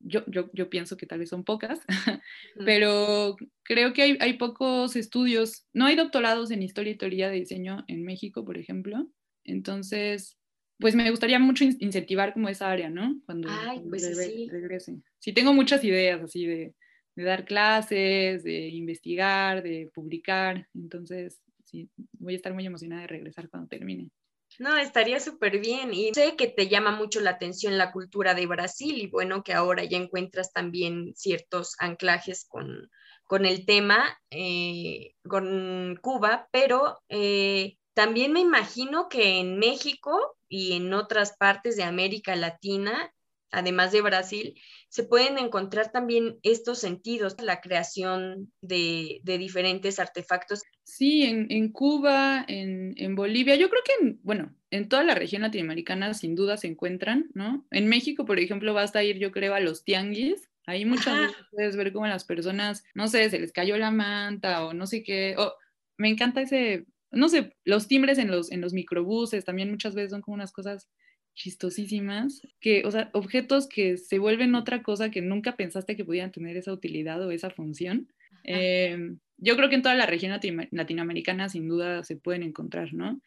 yo, 0.00 0.24
yo, 0.26 0.50
yo, 0.52 0.68
pienso 0.68 0.96
que 0.96 1.06
tal 1.06 1.20
vez 1.20 1.28
son 1.28 1.44
pocas, 1.44 1.78
pero 2.66 3.36
creo 3.62 3.92
que 3.92 4.02
hay, 4.02 4.18
hay, 4.18 4.32
pocos 4.32 4.96
estudios, 4.96 5.68
no 5.72 5.86
hay 5.86 5.94
doctorados 5.94 6.50
en 6.50 6.64
historia 6.64 6.94
y 6.94 6.98
teoría 6.98 7.30
de 7.30 7.38
diseño 7.38 7.84
en 7.86 8.02
México, 8.02 8.44
por 8.44 8.58
ejemplo, 8.58 9.08
entonces, 9.44 10.36
pues 10.82 10.94
me 10.94 11.08
gustaría 11.10 11.38
mucho 11.38 11.64
incentivar 11.64 12.34
como 12.34 12.48
esa 12.48 12.70
área, 12.70 12.90
¿no? 12.90 13.18
Cuando, 13.24 13.48
pues 13.88 14.04
sí. 14.04 14.48
regrese. 14.50 14.98
Sí, 15.20 15.32
tengo 15.32 15.54
muchas 15.54 15.82
ideas 15.84 16.20
así 16.20 16.44
de, 16.44 16.74
de, 17.14 17.22
dar 17.24 17.44
clases, 17.46 18.42
de 18.42 18.68
investigar, 18.68 19.62
de 19.62 19.90
publicar, 19.94 20.68
entonces, 20.74 21.40
sí, 21.64 21.88
voy 22.18 22.34
a 22.34 22.36
estar 22.36 22.52
muy 22.52 22.66
emocionada 22.66 23.02
de 23.02 23.08
regresar 23.08 23.48
cuando 23.48 23.68
termine. 23.68 24.10
No, 24.58 24.76
estaría 24.76 25.18
súper 25.20 25.60
bien. 25.60 25.94
Y 25.94 26.12
sé 26.12 26.36
que 26.36 26.48
te 26.48 26.68
llama 26.68 26.90
mucho 26.90 27.20
la 27.20 27.30
atención 27.30 27.78
la 27.78 27.92
cultura 27.92 28.34
de 28.34 28.46
Brasil 28.46 28.98
y 28.98 29.06
bueno, 29.06 29.42
que 29.42 29.54
ahora 29.54 29.84
ya 29.84 29.96
encuentras 29.96 30.52
también 30.52 31.14
ciertos 31.14 31.74
anclajes 31.78 32.44
con, 32.48 32.90
con 33.24 33.46
el 33.46 33.64
tema, 33.64 34.18
eh, 34.30 35.14
con 35.26 35.96
Cuba, 36.02 36.48
pero 36.52 37.00
eh, 37.08 37.78
también 37.94 38.32
me 38.32 38.40
imagino 38.40 39.08
que 39.08 39.40
en 39.40 39.58
México 39.58 40.36
y 40.48 40.74
en 40.74 40.92
otras 40.94 41.36
partes 41.36 41.76
de 41.76 41.84
América 41.84 42.36
Latina 42.36 43.12
además 43.52 43.92
de 43.92 44.00
Brasil, 44.00 44.54
se 44.88 45.04
pueden 45.04 45.38
encontrar 45.38 45.92
también 45.92 46.38
estos 46.42 46.78
sentidos, 46.80 47.36
la 47.40 47.60
creación 47.60 48.50
de, 48.62 49.20
diferentes 49.24 49.98
artefactos. 49.98 50.62
Sí, 50.82 51.22
en, 51.22 51.70
Cuba, 51.70 52.44
en, 52.48 53.14
Bolivia, 53.14 53.54
yo 53.56 53.68
creo 53.68 53.82
que, 53.84 54.04
en, 54.04 54.20
bueno, 54.22 54.54
en 54.70 54.88
toda 54.88 55.04
la 55.04 55.14
región 55.14 55.42
latinoamericana 55.42 56.14
sin 56.14 56.34
duda 56.34 56.56
se 56.56 56.66
encuentran, 56.66 57.30
¿no? 57.34 57.64
En 57.70 57.88
México, 57.88 58.24
por 58.24 58.40
ejemplo, 58.40 58.74
basta 58.74 59.04
ir, 59.04 59.18
yo 59.18 59.30
creo, 59.30 59.54
a 59.54 59.60
los 59.60 59.84
tianguis. 59.84 60.48
Ahí 60.66 60.84
muchas 60.84 61.18
veces 61.18 61.36
puedes 61.50 61.76
ver 61.76 61.92
cómo 61.92 62.06
las 62.06 62.24
personas, 62.24 62.84
no 62.94 63.08
sé, 63.08 63.28
se 63.30 63.38
les 63.38 63.52
cayó 63.52 63.76
la 63.76 63.90
manta 63.90 64.64
o 64.64 64.72
no 64.72 64.86
sé 64.86 65.02
qué. 65.02 65.34
O, 65.36 65.52
me 65.98 66.08
encanta 66.08 66.40
ese, 66.40 66.86
no 67.12 67.28
sé, 67.28 67.54
los 67.64 67.88
timbres 67.88 68.18
en 68.18 68.30
los, 68.30 68.50
en 68.50 68.60
los 68.60 68.72
microbuses 68.72 69.44
también 69.44 69.70
muchas 69.70 69.94
veces 69.94 70.10
son 70.10 70.22
como 70.22 70.34
unas 70.34 70.52
cosas 70.52 70.88
chistosísimas, 71.34 72.42
que, 72.60 72.82
o 72.84 72.90
sea, 72.90 73.10
objetos 73.12 73.68
que 73.68 73.96
se 73.96 74.18
vuelven 74.18 74.54
otra 74.54 74.82
cosa 74.82 75.10
que 75.10 75.22
nunca 75.22 75.56
pensaste 75.56 75.96
que 75.96 76.04
pudieran 76.04 76.32
tener 76.32 76.56
esa 76.56 76.72
utilidad 76.72 77.24
o 77.24 77.30
esa 77.30 77.50
función. 77.50 78.08
Eh, 78.44 79.16
yo 79.38 79.56
creo 79.56 79.68
que 79.68 79.74
en 79.76 79.82
toda 79.82 79.94
la 79.94 80.06
región 80.06 80.38
latinoamericana 80.70 81.48
sin 81.48 81.68
duda 81.68 82.04
se 82.04 82.16
pueden 82.16 82.42
encontrar, 82.42 82.92
¿no? 82.92 83.20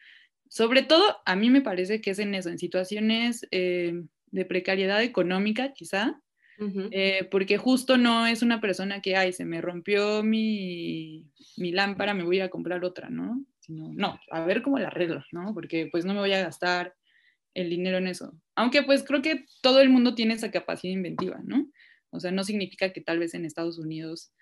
Sobre 0.48 0.82
todo, 0.82 1.16
a 1.26 1.36
mí 1.36 1.50
me 1.50 1.60
parece 1.60 2.00
que 2.00 2.10
es 2.10 2.18
en 2.18 2.34
eso, 2.34 2.48
en 2.48 2.58
situaciones 2.58 3.46
eh, 3.50 4.02
de 4.30 4.44
precariedad 4.44 5.02
económica, 5.02 5.72
quizá, 5.72 6.20
eh, 6.90 7.28
porque 7.30 7.58
justo 7.58 7.98
no 7.98 8.26
es 8.26 8.40
una 8.42 8.62
persona 8.62 9.02
que, 9.02 9.14
ay, 9.16 9.32
se 9.32 9.44
me 9.44 9.60
rompió 9.60 10.22
mi, 10.22 11.26
mi 11.58 11.72
lámpara, 11.72 12.14
me 12.14 12.24
voy 12.24 12.40
a 12.40 12.48
comprar 12.48 12.82
otra, 12.84 13.10
¿no? 13.10 13.44
Sino, 13.66 13.92
no, 13.92 14.18
a 14.30 14.44
ver 14.44 14.62
cómo 14.62 14.78
la 14.78 14.88
arreglo, 14.88 15.24
¿no? 15.32 15.52
Porque 15.52 15.88
pues 15.90 16.04
no 16.04 16.14
me 16.14 16.20
voy 16.20 16.32
a 16.32 16.42
gastar 16.42 16.94
el 17.54 17.70
dinero 17.70 17.98
en 17.98 18.06
eso. 18.06 18.32
Aunque 18.54 18.82
pues 18.82 19.02
creo 19.02 19.22
que 19.22 19.44
todo 19.62 19.80
el 19.80 19.88
mundo 19.88 20.14
tiene 20.14 20.34
esa 20.34 20.50
capacidad 20.50 20.92
inventiva, 20.92 21.40
¿no? 21.44 21.68
O 22.10 22.20
sea, 22.20 22.30
no 22.30 22.44
significa 22.44 22.92
que 22.92 23.00
tal 23.00 23.18
vez 23.18 23.34
en 23.34 23.44
Estados 23.44 23.78
Unidos 23.78 24.32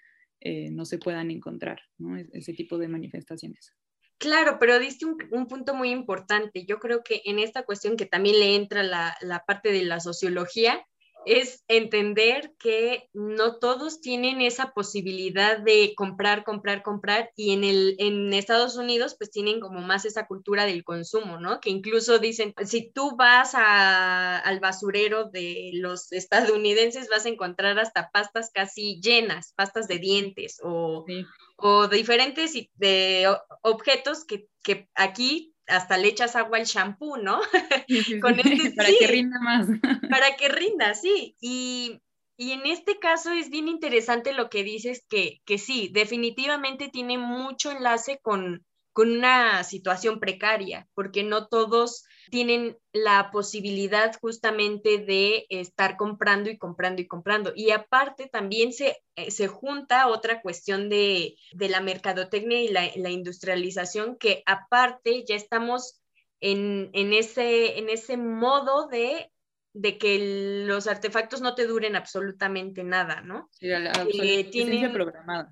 eh, 0.41 0.71
no 0.71 0.85
se 0.85 0.99
puedan 0.99 1.31
encontrar, 1.31 1.81
¿no? 1.97 2.17
Ese 2.33 2.53
tipo 2.53 2.77
de 2.77 2.89
manifestaciones. 2.89 3.73
Claro, 4.19 4.59
pero 4.61 4.79
diste 4.79 5.07
un, 5.07 5.17
un, 5.31 5.47
punto 5.47 5.75
muy 5.75 5.91
importante. 5.91 6.67
Yo 6.67 6.79
creo 6.79 7.03
que 7.03 7.23
en 7.25 7.39
esta 7.39 7.65
cuestión 7.65 7.97
que 7.97 8.07
también 8.07 8.39
le 8.39 8.55
entra 8.55 8.83
la, 8.83 9.17
la 9.23 9.45
parte 9.45 9.73
de 9.73 9.85
la 9.85 10.01
sociología, 10.01 10.85
es 11.27 11.65
entender 11.69 12.55
que 12.59 13.09
no 13.13 13.57
todos 13.59 14.01
tienen 14.01 14.41
esa 14.41 14.73
posibilidad 14.73 15.59
de 15.59 15.95
comprar, 15.97 16.45
comprar, 16.45 16.83
comprar 16.83 17.31
y 17.37 17.53
en, 17.53 17.65
el, 17.65 17.97
en 17.99 18.33
Estados 18.33 18.77
Unidos 18.77 19.17
pues 19.19 19.31
tienen 19.31 19.61
como 19.61 19.81
más 19.81 20.05
esa 20.05 20.27
cultura 20.27 20.67
del 20.67 20.85
consumo, 20.85 21.39
¿no? 21.39 21.61
Que 21.61 21.71
incluso 21.71 22.19
dicen, 22.19 22.55
si 22.65 22.91
tú 22.91 23.17
vas 23.17 23.55
a, 23.55 24.39
al 24.39 24.61
basurero 24.61 25.25
de 25.31 25.71
los 25.75 26.13
estadounidenses 26.13 27.09
vas 27.09 27.27
a 27.27 27.31
encontrar 27.31 27.79
hasta 27.79 28.11
pastas 28.11 28.51
casi 28.53 29.01
llenas, 29.01 29.53
pastas 29.55 29.89
de 29.89 29.99
dientes 29.99 30.61
o, 30.63 31.05
sí. 31.07 31.25
o 31.57 31.89
diferentes 31.89 32.53
de 32.75 33.35
objetos 33.63 34.25
que, 34.25 34.49
que 34.63 34.89
aquí 34.95 35.54
hasta 35.67 35.97
le 35.97 36.09
echas 36.09 36.37
agua 36.37 36.59
al 36.59 36.65
shampoo, 36.65 37.17
¿no? 37.17 37.41
Con 38.23 38.39
este, 38.39 38.71
para 38.73 38.89
sí, 38.89 38.97
que 38.99 39.07
rinda 39.07 39.41
más. 39.41 39.67
para 40.11 40.37
que 40.37 40.49
rinda, 40.49 40.95
sí. 40.95 41.37
Y, 41.41 42.01
y, 42.37 42.53
en 42.53 42.67
este 42.67 42.99
caso 42.99 43.33
es 43.33 43.51
bien 43.51 43.69
interesante 43.69 44.33
lo 44.33 44.51
que 44.51 44.65
dices, 44.65 45.05
que, 45.09 45.41
que 45.45 45.59
sí, 45.59 45.91
definitivamente 45.93 46.89
tiene 46.89 47.19
mucho 47.19 47.71
enlace 47.71 48.19
con, 48.23 48.65
con 48.93 49.11
una 49.11 49.65
situación 49.65 50.21
precaria, 50.21 50.89
porque 50.95 51.23
no 51.23 51.49
todos 51.49 52.05
tienen 52.31 52.77
la 52.93 53.31
posibilidad 53.31 54.13
justamente 54.21 54.99
de 54.99 55.47
estar 55.51 55.97
comprando 55.97 56.51
y 56.51 56.59
comprando 56.59 57.03
y 57.03 57.07
comprando. 57.07 57.53
Y 57.55 57.71
aparte 57.71 58.29
también 58.29 58.73
se, 58.73 59.03
eh, 59.17 59.31
se 59.31 59.49
junta 59.49 60.09
otra 60.09 60.41
cuestión 60.43 60.89
de, 60.89 61.37
de 61.53 61.69
la 61.69 61.81
mercadotecnia 61.81 62.63
y 62.63 62.69
la, 62.69 62.91
la, 62.97 63.11
industrialización, 63.11 64.17
que 64.17 64.43
aparte 64.47 65.25
ya 65.27 65.35
estamos 65.35 66.01
en, 66.41 66.91
en, 66.93 67.13
ese, 67.13 67.79
en 67.79 67.89
ese 67.89 68.17
modo 68.17 68.89
de 68.89 69.31
de 69.75 69.99
que 69.99 70.65
los 70.67 70.87
artefactos 70.87 71.41
no 71.41 71.57
te 71.57 71.67
duren 71.67 71.97
absolutamente 71.97 72.85
nada, 72.85 73.23
¿no? 73.23 73.49
Sí, 73.51 73.67
la, 73.67 73.81
la 73.81 74.07
eh, 74.09 74.45
tienen, 74.45 74.93
programada. 74.93 75.51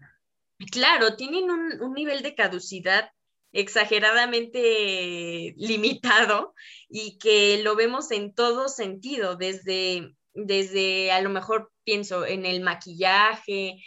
Claro, 0.71 1.17
tienen 1.17 1.51
un, 1.51 1.83
un 1.83 1.93
nivel 1.93 2.23
de 2.23 2.37
caducidad 2.37 3.11
exageradamente 3.53 5.55
limitado 5.57 6.55
y 6.89 7.19
que 7.19 7.63
lo 7.63 7.77
vemos 7.77 8.11
en 8.11 8.35
todo 8.35 8.69
sentido, 8.69 9.37
desde, 9.37 10.15
desde 10.35 11.13
a 11.13 11.21
lo 11.21 11.31
mejor 11.31 11.71
pienso 11.85 12.25
en 12.25 12.47
el 12.47 12.61
maquillaje, 12.61 13.83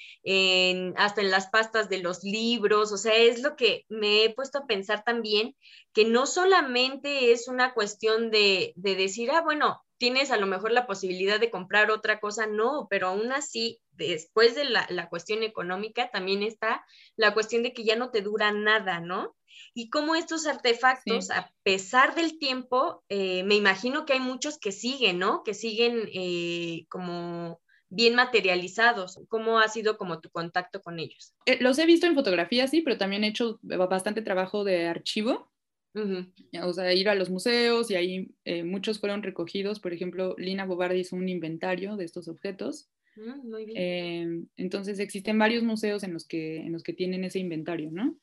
hasta 0.97 1.21
en 1.21 1.31
las 1.31 1.47
pastas 1.47 1.89
de 1.89 1.99
los 1.99 2.23
libros, 2.23 2.91
o 2.91 2.97
sea, 2.97 3.15
es 3.15 3.41
lo 3.41 3.55
que 3.55 3.85
me 3.89 4.23
he 4.23 4.33
puesto 4.33 4.59
a 4.59 4.67
pensar 4.67 5.03
también, 5.03 5.55
que 5.93 6.05
no 6.05 6.25
solamente 6.25 7.31
es 7.31 7.47
una 7.47 7.73
cuestión 7.73 8.31
de, 8.31 8.73
de 8.75 8.95
decir, 8.95 9.31
ah, 9.31 9.41
bueno, 9.41 9.81
tienes 9.97 10.31
a 10.31 10.37
lo 10.37 10.45
mejor 10.45 10.71
la 10.71 10.87
posibilidad 10.87 11.39
de 11.39 11.49
comprar 11.49 11.89
otra 11.89 12.19
cosa, 12.19 12.47
no, 12.47 12.87
pero 12.89 13.07
aún 13.07 13.31
así, 13.31 13.79
después 13.91 14.55
de 14.55 14.65
la, 14.65 14.85
la 14.89 15.09
cuestión 15.09 15.41
económica, 15.41 16.09
también 16.11 16.43
está 16.43 16.85
la 17.15 17.33
cuestión 17.33 17.63
de 17.63 17.73
que 17.73 17.85
ya 17.85 17.95
no 17.95 18.11
te 18.11 18.21
dura 18.21 18.51
nada, 18.51 18.99
¿no? 18.99 19.35
Y 19.77 19.89
cómo 19.89 20.15
estos 20.15 20.47
artefactos, 20.47 21.27
sí. 21.27 21.33
a 21.33 21.51
pesar 21.61 22.15
del 22.15 22.39
tiempo, 22.39 23.03
eh, 23.09 23.43
me 23.43 23.55
imagino 23.55 24.05
que 24.05 24.13
hay 24.13 24.21
muchos 24.21 24.57
que 24.57 24.71
siguen, 24.71 25.19
¿no? 25.19 25.43
Que 25.43 25.53
siguen 25.53 26.09
eh, 26.13 26.85
como 26.89 27.59
bien 27.89 28.15
materializados. 28.15 29.19
¿Cómo 29.27 29.59
ha 29.59 29.67
sido 29.67 29.97
como 29.97 30.21
tu 30.21 30.29
contacto 30.29 30.81
con 30.81 30.97
ellos? 30.97 31.35
Eh, 31.45 31.57
los 31.59 31.77
he 31.77 31.85
visto 31.85 32.07
en 32.07 32.15
fotografía, 32.15 32.67
sí, 32.67 32.81
pero 32.81 32.97
también 32.97 33.25
he 33.25 33.27
hecho 33.27 33.59
bastante 33.61 34.21
trabajo 34.21 34.63
de 34.63 34.87
archivo. 34.87 35.51
Uh 35.93 35.99
-huh. 35.99 36.63
O 36.63 36.73
sea, 36.73 36.93
ir 36.93 37.09
a 37.09 37.15
los 37.15 37.29
museos 37.29 37.91
y 37.91 37.95
ahí 37.95 38.29
muchos 38.63 38.99
fueron 38.99 39.23
recogidos. 39.23 39.81
Por 39.81 39.93
ejemplo, 39.93 40.35
Lina 40.37 40.65
Bobardi 40.65 41.01
hizo 41.01 41.17
un 41.17 41.27
inventario 41.27 41.97
de 41.97 42.05
estos 42.05 42.29
objetos. 42.29 42.89
Mm, 43.17 43.49
muy 43.49 43.65
bien. 43.65 44.49
Entonces 44.55 44.99
existen 44.99 45.37
varios 45.37 45.63
museos 45.63 46.03
en 46.03 46.13
los, 46.13 46.25
que, 46.25 46.57
en 46.57 46.71
los 46.71 46.83
que 46.83 46.93
tienen 46.93 47.25
ese 47.25 47.39
inventario, 47.39 47.91
¿no? 47.91 48.17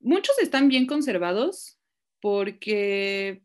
Muchos 0.00 0.38
están 0.38 0.68
bien 0.68 0.86
conservados 0.86 1.78
porque, 2.20 3.42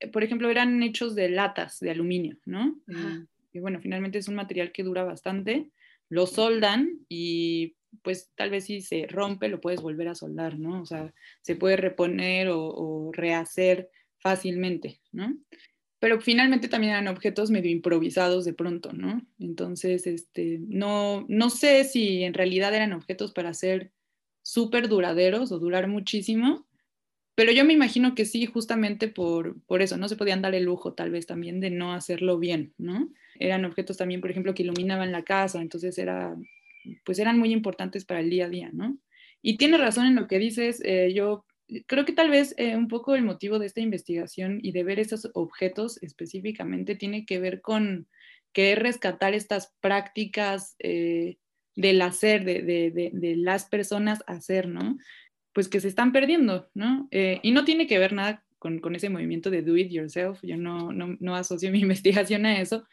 eh, 0.00 0.08
por 0.08 0.22
ejemplo, 0.22 0.50
eran 0.50 0.82
hechos 0.82 1.14
de 1.14 1.28
latas 1.28 1.80
de 1.80 1.90
aluminio, 1.90 2.38
¿no? 2.44 2.78
Ajá. 2.88 3.26
Y 3.52 3.58
bueno, 3.58 3.80
finalmente 3.80 4.18
es 4.18 4.28
un 4.28 4.34
material 4.34 4.70
que 4.70 4.82
dura 4.82 5.04
bastante. 5.04 5.70
Lo 6.08 6.26
soldan 6.26 7.00
y 7.08 7.76
pues 8.02 8.30
tal 8.34 8.50
vez 8.50 8.66
si 8.66 8.82
se 8.82 9.06
rompe 9.06 9.48
lo 9.48 9.60
puedes 9.60 9.80
volver 9.80 10.08
a 10.08 10.14
soldar, 10.14 10.58
¿no? 10.58 10.82
O 10.82 10.86
sea, 10.86 11.12
se 11.40 11.56
puede 11.56 11.76
reponer 11.76 12.48
o, 12.48 12.68
o 12.68 13.12
rehacer 13.12 13.90
fácilmente, 14.18 15.00
¿no? 15.12 15.34
Pero 15.98 16.20
finalmente 16.20 16.68
también 16.68 16.92
eran 16.92 17.08
objetos 17.08 17.50
medio 17.50 17.70
improvisados 17.70 18.44
de 18.44 18.52
pronto, 18.52 18.92
¿no? 18.92 19.26
Entonces, 19.38 20.06
este, 20.06 20.58
no, 20.60 21.24
no 21.28 21.48
sé 21.48 21.84
si 21.84 22.22
en 22.22 22.34
realidad 22.34 22.74
eran 22.74 22.92
objetos 22.92 23.32
para 23.32 23.54
ser 23.54 23.92
súper 24.46 24.88
duraderos 24.88 25.50
o 25.50 25.58
durar 25.58 25.88
muchísimo, 25.88 26.68
pero 27.34 27.50
yo 27.50 27.64
me 27.64 27.72
imagino 27.72 28.14
que 28.14 28.24
sí, 28.24 28.46
justamente 28.46 29.08
por, 29.08 29.60
por 29.62 29.82
eso, 29.82 29.96
no 29.96 30.08
se 30.08 30.14
podían 30.14 30.40
dar 30.40 30.54
el 30.54 30.62
lujo 30.62 30.94
tal 30.94 31.10
vez 31.10 31.26
también 31.26 31.58
de 31.58 31.70
no 31.70 31.92
hacerlo 31.92 32.38
bien, 32.38 32.72
¿no? 32.78 33.10
Eran 33.40 33.64
objetos 33.64 33.96
también, 33.96 34.20
por 34.20 34.30
ejemplo, 34.30 34.54
que 34.54 34.62
iluminaban 34.62 35.10
la 35.10 35.24
casa, 35.24 35.60
entonces 35.60 35.98
era, 35.98 36.36
pues 37.04 37.18
eran 37.18 37.40
muy 37.40 37.52
importantes 37.52 38.04
para 38.04 38.20
el 38.20 38.30
día 38.30 38.46
a 38.46 38.48
día, 38.48 38.70
¿no? 38.72 38.96
Y 39.42 39.56
tiene 39.56 39.78
razón 39.78 40.06
en 40.06 40.14
lo 40.14 40.28
que 40.28 40.38
dices, 40.38 40.80
eh, 40.84 41.12
yo 41.12 41.44
creo 41.88 42.04
que 42.04 42.12
tal 42.12 42.30
vez 42.30 42.54
eh, 42.56 42.76
un 42.76 42.86
poco 42.86 43.16
el 43.16 43.24
motivo 43.24 43.58
de 43.58 43.66
esta 43.66 43.80
investigación 43.80 44.60
y 44.62 44.70
de 44.70 44.84
ver 44.84 45.00
estos 45.00 45.28
objetos 45.34 46.00
específicamente 46.04 46.94
tiene 46.94 47.26
que 47.26 47.40
ver 47.40 47.62
con 47.62 48.06
querer 48.52 48.84
rescatar 48.84 49.34
estas 49.34 49.74
prácticas 49.80 50.76
eh, 50.78 51.36
del 51.76 52.02
hacer, 52.02 52.44
de, 52.44 52.62
de, 52.62 52.90
de, 52.90 53.10
de, 53.12 53.36
las 53.36 53.66
personas 53.66 54.24
hacer, 54.26 54.66
¿no? 54.66 54.98
Pues 55.52 55.68
que 55.68 55.80
se 55.80 55.88
están 55.88 56.12
perdiendo, 56.12 56.68
¿no? 56.74 57.06
Eh, 57.10 57.38
y 57.42 57.52
no 57.52 57.64
tiene 57.64 57.86
que 57.86 57.98
ver 57.98 58.12
nada 58.12 58.44
con, 58.58 58.80
con, 58.80 58.96
ese 58.96 59.10
movimiento 59.10 59.50
de 59.50 59.62
do 59.62 59.76
it 59.76 59.90
yourself, 59.90 60.40
yo 60.42 60.56
no, 60.56 60.90
no, 60.90 61.16
no 61.20 61.36
asocio 61.36 61.70
mi 61.72 61.80
investigación 61.80 62.46
a 62.46 62.60
eso, 62.60 62.84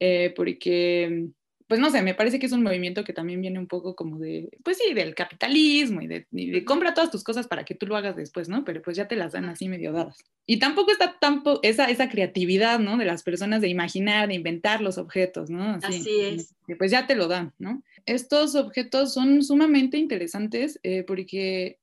eh, 0.00 0.32
porque 0.34 1.28
pues 1.66 1.80
no 1.80 1.90
sé, 1.90 2.02
me 2.02 2.14
parece 2.14 2.38
que 2.38 2.46
es 2.46 2.52
un 2.52 2.62
movimiento 2.62 3.04
que 3.04 3.12
también 3.12 3.40
viene 3.40 3.58
un 3.58 3.66
poco 3.66 3.96
como 3.96 4.18
de, 4.18 4.50
pues 4.62 4.78
sí, 4.78 4.92
del 4.92 5.14
capitalismo 5.14 6.02
y 6.02 6.06
de, 6.06 6.26
y 6.30 6.50
de, 6.50 6.64
compra 6.64 6.92
todas 6.92 7.10
tus 7.10 7.24
cosas 7.24 7.46
para 7.46 7.64
que 7.64 7.74
tú 7.74 7.86
lo 7.86 7.96
hagas 7.96 8.16
después, 8.16 8.48
¿no? 8.48 8.64
Pero 8.64 8.82
pues 8.82 8.96
ya 8.96 9.08
te 9.08 9.16
las 9.16 9.32
dan 9.32 9.46
así 9.46 9.68
medio 9.68 9.92
dadas. 9.92 10.18
Y 10.46 10.58
tampoco 10.58 10.92
está 10.92 11.16
tampoco 11.18 11.60
esa, 11.62 11.86
esa 11.86 12.10
creatividad, 12.10 12.78
¿no? 12.80 12.98
De 12.98 13.06
las 13.06 13.22
personas 13.22 13.62
de 13.62 13.68
imaginar, 13.68 14.28
de 14.28 14.34
inventar 14.34 14.82
los 14.82 14.98
objetos, 14.98 15.48
¿no? 15.48 15.78
Así, 15.82 16.00
así 16.00 16.20
es. 16.20 16.54
Pues 16.78 16.90
ya 16.90 17.06
te 17.06 17.14
lo 17.14 17.28
dan, 17.28 17.52
¿no? 17.58 17.82
Estos 18.04 18.54
objetos 18.54 19.14
son 19.14 19.42
sumamente 19.42 19.96
interesantes 19.96 20.78
eh, 20.82 21.04
porque 21.04 21.78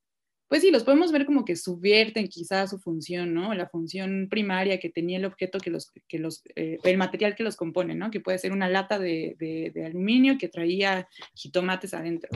pues 0.52 0.64
sí, 0.64 0.70
los 0.70 0.84
podemos 0.84 1.14
ver 1.14 1.26
como 1.26 1.46
que 1.46 1.56
subvierten 1.56 2.28
quizás 2.28 2.72
su 2.72 2.78
función, 2.78 3.34
¿no? 3.34 3.54
La 3.54 3.70
función 3.70 4.28
primaria 4.30 4.82
que 4.82 4.90
tenía 4.90 5.18
el 5.18 5.24
objeto 5.24 5.60
que 5.60 5.70
los, 5.70 5.94
que 6.10 6.20
los 6.20 6.44
eh, 6.58 6.78
el 6.84 6.98
material 6.98 7.36
que 7.36 7.44
los 7.44 7.56
compone, 7.56 7.96
¿no? 7.96 8.12
Que 8.12 8.20
puede 8.20 8.38
ser 8.38 8.52
una 8.52 8.68
lata 8.68 9.00
de, 9.00 9.38
de, 9.40 9.86
aluminio 9.86 10.38
que 10.38 10.50
traía 10.50 11.08
jitomates 11.36 11.94
adentro. 11.94 12.30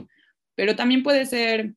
Pero 0.56 0.78
también 0.78 1.04
puede 1.04 1.26
ser, 1.26 1.74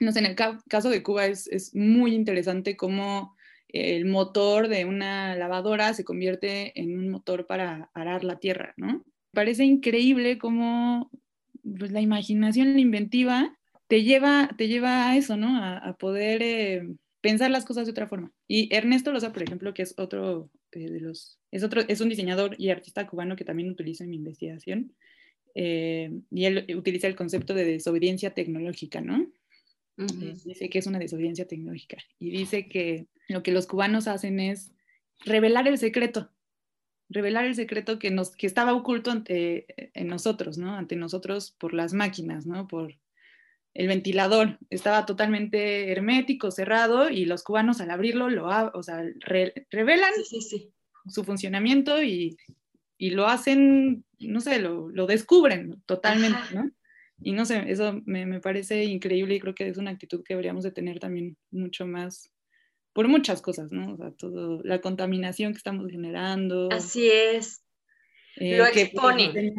no 0.00 0.12
sé, 0.12 0.18
en 0.18 0.26
el 0.26 0.34
ca 0.34 0.58
caso 0.68 0.90
de 0.90 1.02
Cuba 1.02 1.24
es, 1.24 1.46
es 1.46 1.74
muy 1.74 2.14
interesante 2.14 2.76
cómo 2.76 3.34
el 3.68 4.04
motor 4.04 4.68
de 4.68 4.84
una 4.84 5.34
lavadora 5.34 5.94
se 5.94 6.04
convierte 6.04 6.78
en 6.78 6.98
un 6.98 7.08
motor 7.08 7.46
para 7.46 7.90
arar 7.94 8.22
la 8.22 8.38
tierra, 8.38 8.74
¿no? 8.76 9.02
Parece 9.32 9.64
increíble 9.64 10.36
cómo 10.36 11.10
pues, 11.62 11.90
la 11.90 12.02
imaginación, 12.02 12.74
la 12.74 12.80
inventiva, 12.80 13.56
te 13.90 14.04
lleva, 14.04 14.48
te 14.56 14.68
lleva 14.68 15.10
a 15.10 15.16
eso, 15.18 15.36
¿no? 15.36 15.58
A, 15.62 15.76
a 15.78 15.92
poder 15.98 16.40
eh, 16.42 16.88
pensar 17.20 17.50
las 17.50 17.64
cosas 17.66 17.86
de 17.86 17.90
otra 17.92 18.06
forma. 18.08 18.32
Y 18.48 18.74
Ernesto 18.74 19.12
Loza, 19.12 19.32
por 19.32 19.42
ejemplo, 19.42 19.74
que 19.74 19.82
es 19.82 19.94
otro 19.98 20.50
eh, 20.72 20.88
de 20.90 21.00
los, 21.00 21.38
es 21.50 21.64
otro, 21.64 21.82
es 21.86 22.00
un 22.00 22.08
diseñador 22.08 22.54
y 22.58 22.70
artista 22.70 23.06
cubano 23.06 23.36
que 23.36 23.44
también 23.44 23.70
utilizo 23.70 24.04
en 24.04 24.10
mi 24.10 24.16
investigación. 24.16 24.94
eh, 25.54 26.10
y 26.30 26.44
él 26.44 26.66
utiliza 26.76 27.08
el 27.08 27.16
concepto 27.16 27.54
de 27.54 27.64
desobediencia 27.64 28.30
tecnológica, 28.32 29.00
¿no? 29.00 29.26
Eh, 29.98 30.34
dice 30.46 30.70
que 30.70 30.78
es 30.78 30.86
una 30.86 30.98
desobediencia 30.98 31.46
tecnológica 31.46 31.98
y 32.18 32.30
dice 32.30 32.68
que 32.68 33.06
lo 33.28 33.42
que 33.42 33.52
los 33.52 33.66
cubanos 33.66 34.08
hacen 34.08 34.40
es 34.40 34.72
revelar 35.26 35.68
el 35.68 35.76
secreto, 35.76 36.30
revelar 37.10 37.44
el 37.44 37.54
secreto 37.54 37.98
que, 37.98 38.10
nos, 38.10 38.30
que 38.34 38.46
estaba 38.46 38.72
oculto 38.72 39.10
ante, 39.10 39.66
en 39.92 40.06
nosotros, 40.06 40.56
¿no? 40.56 40.74
Ante 40.74 40.96
nosotros 40.96 41.50
por 41.58 41.74
las 41.74 41.92
máquinas, 41.92 42.46
¿no? 42.46 42.66
Por 42.66 42.94
el 43.74 43.88
ventilador. 43.88 44.58
Estaba 44.70 45.06
totalmente 45.06 45.90
hermético, 45.92 46.50
cerrado, 46.50 47.10
y 47.10 47.24
los 47.24 47.42
cubanos 47.42 47.80
al 47.80 47.90
abrirlo 47.90 48.28
lo 48.28 48.46
o 48.46 48.82
sea, 48.82 49.02
revelan 49.70 50.12
su 51.06 51.24
funcionamiento 51.24 52.02
y, 52.02 52.36
y, 52.98 53.10
lo 53.10 53.26
hacen, 53.26 54.04
no 54.18 54.40
sé, 54.40 54.60
lo, 54.60 54.88
lo 54.90 55.06
descubren 55.06 55.82
totalmente, 55.86 56.38
¿no? 56.54 56.70
Y 57.22 57.32
no 57.32 57.44
sé, 57.44 57.64
eso 57.70 58.00
me, 58.06 58.24
me 58.24 58.40
parece 58.40 58.84
increíble 58.84 59.34
y 59.34 59.40
creo 59.40 59.54
que 59.54 59.68
es 59.68 59.76
una 59.76 59.90
actitud 59.90 60.22
que 60.24 60.34
deberíamos 60.34 60.64
de 60.64 60.72
tener 60.72 60.98
también 60.98 61.36
mucho 61.50 61.86
más 61.86 62.32
por 62.92 63.08
muchas 63.08 63.40
cosas, 63.42 63.70
¿no? 63.70 63.94
O 63.94 63.96
sea, 63.96 64.10
todo, 64.12 64.62
la 64.64 64.80
contaminación 64.80 65.52
que 65.52 65.58
estamos 65.58 65.90
generando. 65.90 66.68
Así 66.72 67.08
es. 67.08 67.62
Eh, 68.36 68.56
lo 68.56 68.64
pues, 68.64 68.76
expone. 68.76 69.52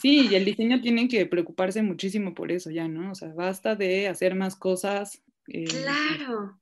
sí, 0.00 0.28
y 0.28 0.34
el 0.34 0.44
diseño 0.44 0.80
tiene 0.80 1.08
que 1.08 1.26
preocuparse 1.26 1.82
muchísimo 1.82 2.34
por 2.34 2.50
eso 2.50 2.70
ya, 2.70 2.88
¿no? 2.88 3.12
O 3.12 3.14
sea, 3.14 3.32
basta 3.34 3.76
de 3.76 4.08
hacer 4.08 4.34
más 4.34 4.56
cosas. 4.56 5.22
Eh, 5.48 5.64
claro. 5.64 6.60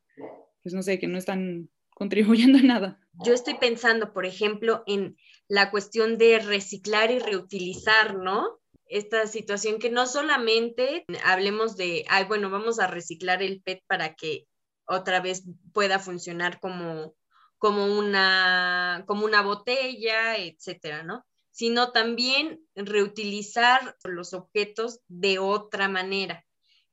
Pues 0.62 0.74
no 0.74 0.82
sé, 0.82 0.98
que 0.98 1.08
no 1.08 1.18
están 1.18 1.70
contribuyendo 1.94 2.58
a 2.58 2.62
nada. 2.62 3.00
Yo 3.24 3.32
estoy 3.32 3.54
pensando, 3.54 4.12
por 4.12 4.26
ejemplo, 4.26 4.82
en 4.86 5.16
la 5.48 5.70
cuestión 5.70 6.18
de 6.18 6.38
reciclar 6.38 7.10
y 7.10 7.18
reutilizar, 7.18 8.16
¿no? 8.16 8.60
Esta 8.86 9.26
situación 9.26 9.78
que 9.78 9.90
no 9.90 10.06
solamente 10.06 11.04
hablemos 11.24 11.76
de, 11.76 12.04
ay, 12.08 12.24
bueno, 12.24 12.50
vamos 12.50 12.78
a 12.78 12.86
reciclar 12.86 13.42
el 13.42 13.62
PET 13.62 13.82
para 13.86 14.14
que 14.14 14.46
otra 14.86 15.20
vez 15.20 15.44
pueda 15.72 15.98
funcionar 15.98 16.60
como, 16.60 17.14
como, 17.58 17.86
una, 17.86 19.04
como 19.06 19.24
una 19.24 19.42
botella, 19.42 20.36
etcétera, 20.36 21.02
¿no? 21.02 21.24
Sino 21.54 21.92
también 21.92 22.66
reutilizar 22.74 23.96
los 24.02 24.34
objetos 24.34 24.98
de 25.06 25.38
otra 25.38 25.88
manera, 25.88 26.44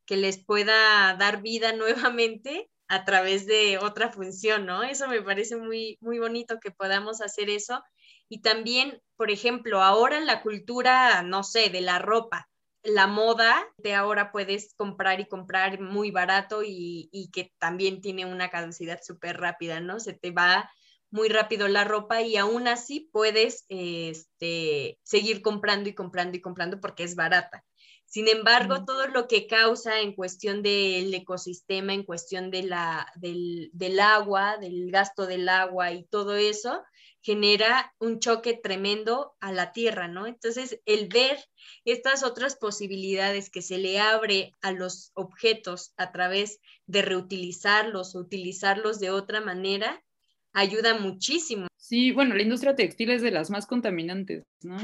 que 0.06 0.18
les 0.18 0.38
pueda 0.38 1.16
dar 1.16 1.42
vida 1.42 1.74
nuevamente 1.74 2.70
a 2.88 3.04
través 3.04 3.48
de 3.48 3.80
otra 3.80 4.12
función, 4.12 4.68
¿no? 4.68 4.84
Eso 4.84 5.08
me 5.08 5.22
parece 5.24 5.56
muy, 5.56 5.98
muy 6.00 6.20
bonito 6.20 6.60
que 6.60 6.70
podamos 6.70 7.22
hacer 7.22 7.50
eso. 7.50 7.82
Y 8.30 8.42
también, 8.42 9.02
por 9.16 9.32
ejemplo, 9.32 9.82
ahora 9.82 10.20
la 10.20 10.44
cultura, 10.44 11.24
no 11.24 11.44
sé, 11.44 11.70
de 11.70 11.82
la 11.82 11.98
ropa, 11.98 12.48
la 12.84 13.08
moda 13.08 13.68
de 13.78 13.96
ahora 13.96 14.32
puedes 14.32 14.74
comprar 14.76 15.20
y 15.20 15.28
comprar 15.28 15.80
muy 15.80 16.12
barato 16.12 16.62
y, 16.64 17.30
que 17.34 17.52
también 17.58 18.02
tiene 18.02 18.26
una 18.26 18.50
caducidad 18.52 19.00
súper 19.02 19.38
rápida, 19.38 19.80
¿no? 19.80 20.00
Se 20.00 20.14
te 20.14 20.32
va 20.32 20.70
muy 21.12 21.30
rápido 21.30 21.68
la 21.68 21.84
ropa 21.84 22.22
y 22.22 22.38
aún 22.38 22.68
así 22.68 23.10
puedes 23.12 23.66
este, 23.70 25.00
seguir 25.04 25.42
comprando 25.42 25.90
y 25.90 25.94
comprando 25.94 26.38
y 26.38 26.42
comprando 26.42 26.80
porque 26.80 27.04
es 27.04 27.16
barata. 27.16 27.64
Sin 28.06 28.28
embargo, 28.28 28.84
todo 28.84 29.08
lo 29.08 29.28
que 29.30 29.48
causa 29.48 30.02
en 30.02 30.14
cuestión 30.14 30.64
del 30.64 31.14
ecosistema, 31.14 31.94
en 31.94 32.04
cuestión 32.04 32.52
de 32.52 32.64
la, 32.64 33.10
del, 33.16 33.70
del 33.72 34.02
agua, 34.02 34.58
del 34.58 34.92
gasto 34.92 35.26
del 35.28 35.48
agua 35.48 35.94
y 35.94 36.04
todo 36.04 36.36
eso, 36.36 36.84
genera 37.22 37.94
un 38.00 38.20
choque 38.20 38.60
tremendo 38.62 39.36
a 39.40 39.52
la 39.52 39.72
tierra, 39.72 40.08
¿no? 40.08 40.28
Entonces, 40.28 40.82
el 40.86 41.08
ver 41.08 41.40
estas 41.86 42.24
otras 42.24 42.56
posibilidades 42.56 43.50
que 43.50 43.62
se 43.62 43.78
le 43.78 44.00
abre 44.00 44.58
a 44.62 44.72
los 44.72 45.12
objetos 45.14 45.94
a 45.98 46.12
través 46.12 46.60
de 46.88 47.04
reutilizarlos 47.04 48.16
o 48.16 48.20
utilizarlos 48.20 49.00
de 49.00 49.12
otra 49.12 49.40
manera, 49.40 50.04
ayuda 50.54 51.00
muchísimo. 51.00 51.68
Sí, 51.78 52.12
bueno, 52.12 52.36
la 52.36 52.44
industria 52.44 52.76
textil 52.76 53.12
es 53.12 53.22
de 53.22 53.32
las 53.32 53.50
más 53.50 53.66
contaminantes, 53.66 54.44
¿no? 54.64 54.78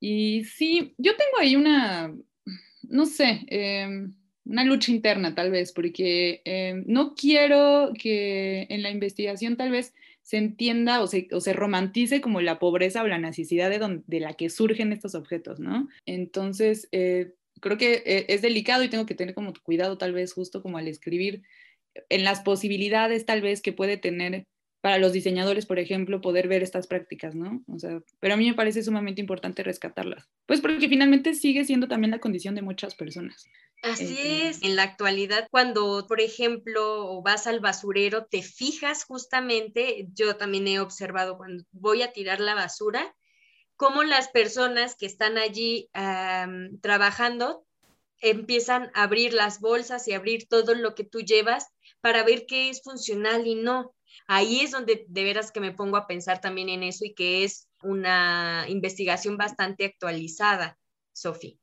Y 0.00 0.44
sí, 0.44 0.94
yo 0.98 1.16
tengo 1.16 1.38
ahí 1.38 1.56
una, 1.56 2.14
no 2.82 3.06
sé, 3.06 3.44
em, 3.48 4.14
una 4.44 4.64
lucha 4.64 4.92
interna 4.92 5.34
tal 5.34 5.50
vez, 5.50 5.72
porque 5.72 6.42
em, 6.44 6.84
no 6.86 7.14
quiero 7.14 7.92
que 7.98 8.66
en 8.70 8.82
la 8.82 8.90
investigación 8.90 9.56
tal 9.56 9.70
vez 9.70 9.94
se 10.22 10.38
entienda 10.38 11.02
o 11.02 11.06
se, 11.06 11.28
o 11.32 11.40
se 11.40 11.52
romantice 11.52 12.20
como 12.20 12.40
la 12.40 12.58
pobreza 12.58 13.02
o 13.02 13.06
la 13.06 13.18
necesidad 13.18 13.70
de, 13.70 14.02
de 14.06 14.20
la 14.20 14.34
que 14.34 14.50
surgen 14.50 14.92
estos 14.92 15.14
objetos, 15.14 15.60
¿no? 15.60 15.88
Entonces, 16.04 16.88
eh, 16.92 17.32
creo 17.60 17.78
que 17.78 18.02
eh, 18.06 18.26
es 18.28 18.42
delicado 18.42 18.82
y 18.82 18.88
tengo 18.88 19.06
que 19.06 19.14
tener 19.14 19.34
como 19.34 19.52
cuidado 19.62 19.98
tal 19.98 20.12
vez 20.12 20.32
justo 20.32 20.62
como 20.62 20.78
al 20.78 20.88
escribir 20.88 21.42
en 22.08 22.24
las 22.24 22.40
posibilidades 22.40 23.24
tal 23.24 23.40
vez 23.40 23.62
que 23.62 23.72
puede 23.72 23.96
tener 23.96 24.46
para 24.86 24.98
los 24.98 25.12
diseñadores, 25.12 25.66
por 25.66 25.80
ejemplo, 25.80 26.20
poder 26.20 26.46
ver 26.46 26.62
estas 26.62 26.86
prácticas, 26.86 27.34
¿no? 27.34 27.60
O 27.66 27.76
sea, 27.76 28.00
pero 28.20 28.34
a 28.34 28.36
mí 28.36 28.46
me 28.48 28.54
parece 28.54 28.84
sumamente 28.84 29.20
importante 29.20 29.64
rescatarlas, 29.64 30.28
pues 30.46 30.60
porque 30.60 30.88
finalmente 30.88 31.34
sigue 31.34 31.64
siendo 31.64 31.88
también 31.88 32.12
la 32.12 32.20
condición 32.20 32.54
de 32.54 32.62
muchas 32.62 32.94
personas. 32.94 33.48
Así 33.82 34.16
es, 34.16 34.62
en 34.62 34.76
la 34.76 34.84
actualidad 34.84 35.48
cuando, 35.50 36.06
por 36.06 36.20
ejemplo, 36.20 37.20
vas 37.20 37.48
al 37.48 37.58
basurero, 37.58 38.26
te 38.26 38.42
fijas 38.42 39.02
justamente, 39.02 40.06
yo 40.14 40.36
también 40.36 40.68
he 40.68 40.78
observado 40.78 41.36
cuando 41.36 41.64
voy 41.72 42.02
a 42.02 42.12
tirar 42.12 42.38
la 42.38 42.54
basura, 42.54 43.12
cómo 43.74 44.04
las 44.04 44.28
personas 44.28 44.94
que 44.94 45.06
están 45.06 45.36
allí 45.36 45.90
trabajando 46.80 47.66
empiezan 48.20 48.92
a 48.94 49.02
abrir 49.02 49.34
las 49.34 49.58
bolsas 49.58 50.06
y 50.06 50.12
abrir 50.12 50.46
todo 50.46 50.76
lo 50.76 50.94
que 50.94 51.02
tú 51.02 51.22
llevas 51.22 51.66
para 52.00 52.22
ver 52.22 52.46
qué 52.46 52.70
es 52.70 52.84
funcional 52.84 53.48
y 53.48 53.56
no 53.56 53.95
ahí 54.26 54.60
es 54.60 54.70
donde 54.70 55.06
de 55.08 55.24
veras 55.24 55.52
que 55.52 55.60
me 55.60 55.72
pongo 55.72 55.96
a 55.96 56.06
pensar 56.06 56.40
también 56.40 56.68
en 56.68 56.82
eso 56.82 57.04
y 57.04 57.14
que 57.14 57.44
es 57.44 57.68
una 57.82 58.64
investigación 58.68 59.36
bastante 59.36 59.84
actualizada, 59.84 60.78
Sofi. 61.12 61.58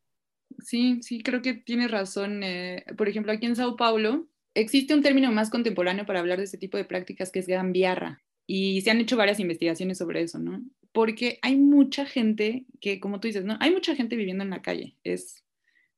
Sí, 0.59 1.01
sí, 1.01 1.21
creo 1.23 1.41
que 1.41 1.53
tienes 1.53 1.91
razón. 1.91 2.43
Eh, 2.43 2.85
por 2.97 3.09
ejemplo, 3.09 3.31
aquí 3.31 3.45
en 3.45 3.55
Sao 3.55 3.75
Paulo 3.75 4.27
existe 4.53 4.93
un 4.93 5.01
término 5.01 5.31
más 5.31 5.49
contemporáneo 5.49 6.05
para 6.05 6.19
hablar 6.19 6.37
de 6.37 6.45
este 6.45 6.57
tipo 6.57 6.77
de 6.77 6.85
prácticas 6.85 7.31
que 7.31 7.39
es 7.39 7.47
gambiarra. 7.47 8.21
Y 8.45 8.81
se 8.81 8.91
han 8.91 8.99
hecho 8.99 9.17
varias 9.17 9.39
investigaciones 9.39 9.97
sobre 9.97 10.21
eso, 10.21 10.37
¿no? 10.37 10.63
Porque 10.91 11.39
hay 11.41 11.55
mucha 11.55 12.05
gente 12.05 12.65
que, 12.81 12.99
como 12.99 13.19
tú 13.19 13.27
dices, 13.27 13.45
¿no? 13.45 13.57
Hay 13.59 13.71
mucha 13.71 13.95
gente 13.95 14.15
viviendo 14.15 14.43
en 14.43 14.49
la 14.49 14.61
calle. 14.61 14.97
Es, 15.03 15.43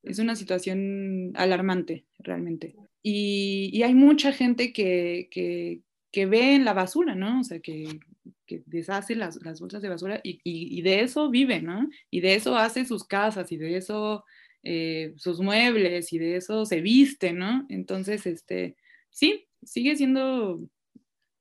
es 0.03 0.19
una 0.19 0.35
situación 0.35 1.31
alarmante, 1.35 2.05
realmente. 2.19 2.75
Y, 3.01 3.83
hay 3.83 3.93
mucha 3.93 4.31
gente 4.31 4.73
que, 4.73 5.81
que 6.15 6.25
ve 6.25 6.56
en 6.56 6.63
la 6.63 6.71
basura, 6.71 7.13
¿no? 7.13 7.41
O 7.41 7.43
sea, 7.43 7.60
que, 7.60 7.99
que 8.45 8.63
deshace 8.67 9.15
las, 9.15 9.36
las, 9.43 9.60
bolsas 9.60 9.82
de 9.82 9.89
basura 9.89 10.21
y, 10.23 10.39
y, 10.45 10.82
de 10.82 11.01
eso 11.01 11.30
vive, 11.30 11.62
¿no? 11.62 11.89
Y 12.10 12.21
de 12.21 12.36
eso 12.36 12.56
hace 12.56 12.86
sus 12.86 13.04
casas 13.04 13.51
y 13.51 13.58
de 13.58 13.75
eso 13.75 14.23
eh, 14.63 15.12
sus 15.17 15.41
muebles 15.41 16.13
y 16.13 16.17
de 16.17 16.38
eso 16.38 16.65
se 16.65 16.80
viste, 16.80 17.34
¿no? 17.34 17.65
Entonces, 17.67 18.25
este, 18.28 18.78
sí, 19.10 19.45
sigue 19.62 19.97
siendo 19.97 20.62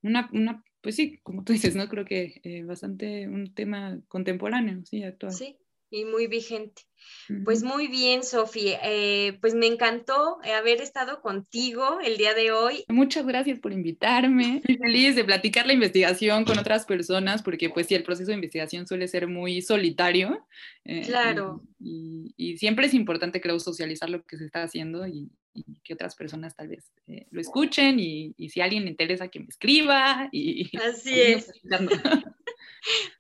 una, 0.03 0.29
una 0.33 0.65
pues 0.81 0.97
sí, 0.97 1.21
como 1.23 1.45
tú 1.45 1.53
dices, 1.53 1.77
¿no? 1.77 1.89
Creo 1.89 2.05
que 2.05 2.41
eh, 2.43 2.65
bastante 2.65 3.29
un 3.29 3.55
tema 3.55 4.01
contemporáneo, 4.09 4.85
sí, 4.87 5.05
actual. 5.05 5.33
Sí, 5.33 5.57
y 5.89 6.05
muy 6.05 6.27
vigente. 6.27 6.83
Pues 7.45 7.62
muy 7.62 7.88
bien, 7.88 8.23
Sofía. 8.23 8.79
Eh, 8.83 9.38
pues 9.40 9.55
me 9.55 9.67
encantó 9.67 10.38
haber 10.45 10.81
estado 10.81 11.21
contigo 11.21 11.99
el 12.05 12.17
día 12.17 12.35
de 12.35 12.53
hoy. 12.53 12.85
Muchas 12.88 13.27
gracias 13.27 13.59
por 13.59 13.73
invitarme. 13.73 14.59
Estoy 14.59 14.77
feliz 14.77 15.17
de 15.17 15.25
platicar 15.25 15.67
la 15.67 15.73
investigación 15.73 16.45
con 16.45 16.59
otras 16.59 16.85
personas 16.85 17.43
porque 17.43 17.71
pues 17.71 17.87
sí, 17.87 17.95
el 17.95 18.03
proceso 18.03 18.29
de 18.29 18.37
investigación 18.37 18.87
suele 18.87 19.09
ser 19.09 19.27
muy 19.27 19.62
solitario. 19.62 20.47
Eh, 20.85 21.03
claro. 21.03 21.62
Y, 21.81 22.57
siempre 22.59 22.87
es 22.87 22.95
importante, 22.95 23.40
creo, 23.40 23.59
socializar 23.59 24.09
lo 24.09 24.25
que 24.25 24.37
se 24.37 24.45
está 24.45 24.62
haciendo 24.62 25.07
y, 25.07 25.31
que 25.85 25.95
otras 25.95 26.16
personas 26.16 26.57
tal 26.57 26.66
vez 26.66 26.91
eh, 27.07 27.28
lo 27.31 27.41
escuchen 27.41 28.01
y, 28.01 28.35
si 28.49 28.61
a 28.61 28.64
alguien 28.64 28.85
le 28.85 28.91
interesa 28.91 29.28
que 29.28 29.39
me 29.39 29.47
escriba. 29.47 30.28
Y, 30.33 30.76
Así 30.78 31.20
es. 31.20 31.53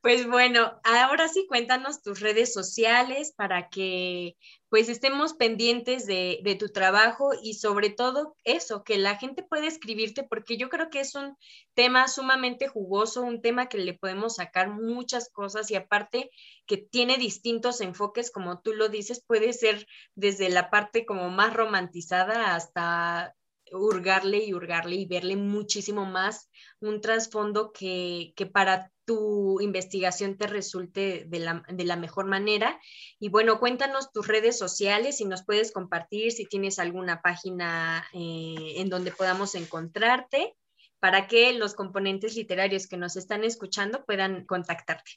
Pues 0.02 0.26
bueno, 0.26 0.78
ahora 0.84 1.28
sí 1.28 1.46
cuéntanos 1.48 2.02
tus 2.02 2.20
redes 2.20 2.52
sociales 2.52 3.32
para 3.34 3.70
que 3.74 4.36
pues 4.68 4.88
estemos 4.88 5.34
pendientes 5.34 6.06
de, 6.06 6.38
de, 6.44 6.54
tu 6.54 6.68
trabajo 6.68 7.32
y 7.42 7.54
sobre 7.54 7.90
todo 7.90 8.36
eso, 8.44 8.84
que 8.84 8.98
la 8.98 9.16
gente 9.16 9.42
pueda 9.42 9.66
escribirte 9.66 10.22
porque 10.22 10.56
yo 10.56 10.68
creo 10.68 10.90
que 10.90 11.00
es 11.00 11.16
un 11.16 11.36
tema 11.74 12.06
sumamente 12.06 12.68
jugoso, 12.68 13.22
un 13.22 13.42
tema 13.42 13.68
que 13.68 13.78
le 13.78 13.94
podemos 13.94 14.36
sacar 14.36 14.70
muchas 14.70 15.28
cosas 15.28 15.70
y 15.72 15.74
aparte 15.74 16.30
que 16.66 16.76
tiene 16.76 17.16
distintos 17.16 17.80
enfoques, 17.80 18.30
como 18.30 18.60
tú 18.60 18.74
lo 18.74 18.88
dices, 18.88 19.24
puede 19.26 19.52
ser 19.52 19.88
desde 20.14 20.48
la 20.50 20.70
parte 20.70 21.04
como 21.04 21.30
más 21.30 21.52
romantizada 21.52 22.54
hasta 22.54 23.34
hurgarle 23.72 24.44
y 24.44 24.54
hurgarle 24.54 24.94
y 24.96 25.06
verle 25.06 25.34
muchísimo 25.34 26.04
más 26.04 26.48
un 26.80 27.00
trasfondo 27.00 27.72
que, 27.72 28.32
que 28.36 28.46
para 28.46 28.92
tu 29.04 29.60
investigación 29.60 30.36
te 30.36 30.46
resulte 30.46 31.26
de 31.26 31.38
la, 31.40 31.96
mejor 31.96 32.26
manera. 32.26 32.80
Y 33.18 33.28
bueno, 33.28 33.58
cuéntanos 33.60 34.12
tus 34.12 34.26
redes 34.26 34.58
sociales, 34.58 35.18
si 35.18 35.24
nos 35.24 35.44
puedes 35.44 35.72
compartir, 35.72 36.32
si 36.32 36.46
tienes 36.46 36.78
alguna 36.78 37.22
página 37.22 38.06
eh, 38.12 38.74
en 38.76 38.88
donde 38.88 39.12
podamos 39.12 39.54
encontrarte, 39.54 40.54
para 41.00 41.26
que 41.26 41.52
los 41.52 41.74
componentes 41.74 42.34
literarios 42.34 42.86
que 42.86 42.96
nos 42.96 43.16
están 43.16 43.44
escuchando 43.44 44.04
puedan 44.06 44.46
contactarte. 44.46 45.12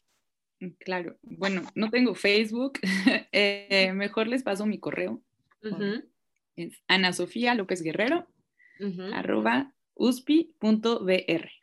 Claro, 0.79 1.17
bueno, 1.21 1.61
no 1.75 1.89
tengo 1.89 2.15
Facebook, 2.15 2.79
eh, 3.31 3.91
mejor 3.93 4.27
les 4.27 4.43
paso 4.43 4.65
mi 4.65 4.79
correo. 4.79 5.21
Es 6.55 6.73
Ana 6.87 7.13
Sofía 7.13 7.53
López 7.53 7.81
Guerrero, 7.81 8.27
arroba 9.13 9.73
uspi.br. 9.93 11.56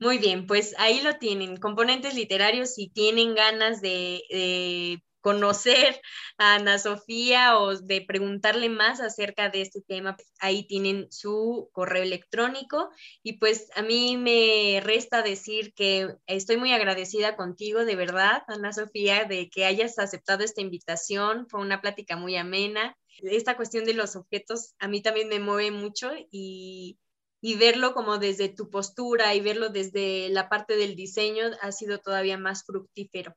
Muy 0.00 0.18
bien, 0.18 0.46
pues 0.46 0.74
ahí 0.78 1.00
lo 1.02 1.18
tienen, 1.18 1.56
componentes 1.56 2.14
literarios, 2.14 2.74
si 2.74 2.88
tienen 2.88 3.34
ganas 3.34 3.80
de, 3.80 5.00
conocer 5.20 6.02
a 6.36 6.56
Ana 6.56 6.78
Sofía 6.78 7.58
o 7.58 7.74
de 7.78 8.02
preguntarle 8.02 8.68
más 8.68 9.00
acerca 9.00 9.48
de 9.48 9.62
este 9.62 9.80
tema, 9.80 10.16
pues, 10.16 10.30
ahí 10.38 10.66
tienen 10.66 11.10
su 11.10 11.70
correo 11.72 12.02
electrónico 12.02 12.90
y 13.22 13.38
pues 13.38 13.70
a 13.74 13.82
mí 13.82 14.18
me 14.18 14.82
resta 14.84 15.22
decir 15.22 15.72
que 15.74 16.14
estoy 16.26 16.58
muy 16.58 16.72
agradecida 16.72 17.36
contigo, 17.36 17.86
de 17.86 17.96
verdad, 17.96 18.42
Ana 18.48 18.72
Sofía, 18.74 19.24
de 19.24 19.48
que 19.48 19.64
hayas 19.64 19.98
aceptado 19.98 20.44
esta 20.44 20.60
invitación, 20.60 21.46
fue 21.48 21.62
una 21.62 21.80
plática 21.80 22.16
muy 22.16 22.36
amena. 22.36 22.94
Esta 23.22 23.56
cuestión 23.56 23.84
de 23.86 23.94
los 23.94 24.16
objetos 24.16 24.74
a 24.78 24.88
mí 24.88 25.00
también 25.00 25.28
me 25.28 25.38
mueve 25.38 25.70
mucho 25.70 26.12
y 26.30 26.98
y 27.46 27.56
verlo 27.56 27.92
como 27.92 28.16
desde 28.16 28.48
tu 28.48 28.70
postura 28.70 29.34
y 29.34 29.42
verlo 29.42 29.68
desde 29.68 30.30
la 30.30 30.48
parte 30.48 30.78
del 30.78 30.96
diseño 30.96 31.44
ha 31.60 31.72
sido 31.72 31.98
todavía 31.98 32.38
más 32.38 32.64
fructífero. 32.64 33.36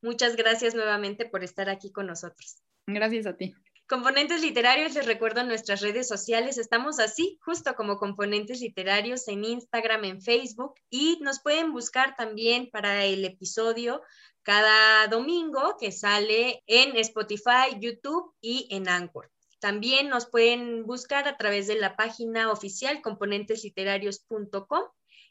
Muchas 0.00 0.36
gracias 0.36 0.76
nuevamente 0.76 1.26
por 1.26 1.42
estar 1.42 1.68
aquí 1.68 1.90
con 1.90 2.06
nosotros. 2.06 2.62
Gracias 2.86 3.26
a 3.26 3.36
ti. 3.36 3.52
Componentes 3.88 4.40
literarios, 4.40 4.94
les 4.94 5.04
recuerdo 5.04 5.40
en 5.40 5.48
nuestras 5.48 5.80
redes 5.80 6.06
sociales, 6.06 6.58
estamos 6.58 7.00
así, 7.00 7.40
justo 7.42 7.74
como 7.74 7.98
componentes 7.98 8.60
literarios 8.60 9.26
en 9.26 9.42
Instagram, 9.42 10.04
en 10.04 10.22
Facebook 10.22 10.74
y 10.88 11.18
nos 11.20 11.42
pueden 11.42 11.72
buscar 11.72 12.14
también 12.14 12.70
para 12.70 13.04
el 13.04 13.24
episodio 13.24 14.00
cada 14.42 15.08
domingo 15.08 15.74
que 15.76 15.90
sale 15.90 16.62
en 16.68 16.96
Spotify, 16.98 17.80
YouTube 17.80 18.32
y 18.40 18.68
en 18.70 18.88
Anchor. 18.88 19.28
También 19.60 20.08
nos 20.08 20.26
pueden 20.26 20.84
buscar 20.86 21.28
a 21.28 21.36
través 21.36 21.66
de 21.66 21.76
la 21.76 21.94
página 21.94 22.50
oficial 22.50 23.02
componentesliterarios.com 23.02 24.82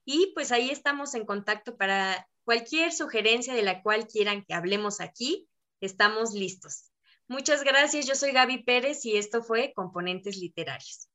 y 0.05 0.31
pues 0.33 0.51
ahí 0.51 0.69
estamos 0.69 1.15
en 1.15 1.25
contacto 1.25 1.75
para 1.77 2.27
cualquier 2.43 2.93
sugerencia 2.93 3.53
de 3.53 3.63
la 3.63 3.81
cual 3.81 4.07
quieran 4.07 4.45
que 4.45 4.53
hablemos 4.53 5.01
aquí. 5.01 5.47
Estamos 5.81 6.33
listos. 6.33 6.91
Muchas 7.27 7.63
gracias, 7.63 8.07
yo 8.07 8.15
soy 8.15 8.31
Gaby 8.31 8.63
Pérez 8.63 9.05
y 9.05 9.17
esto 9.17 9.43
fue 9.43 9.73
Componentes 9.75 10.37
Literarios. 10.37 11.09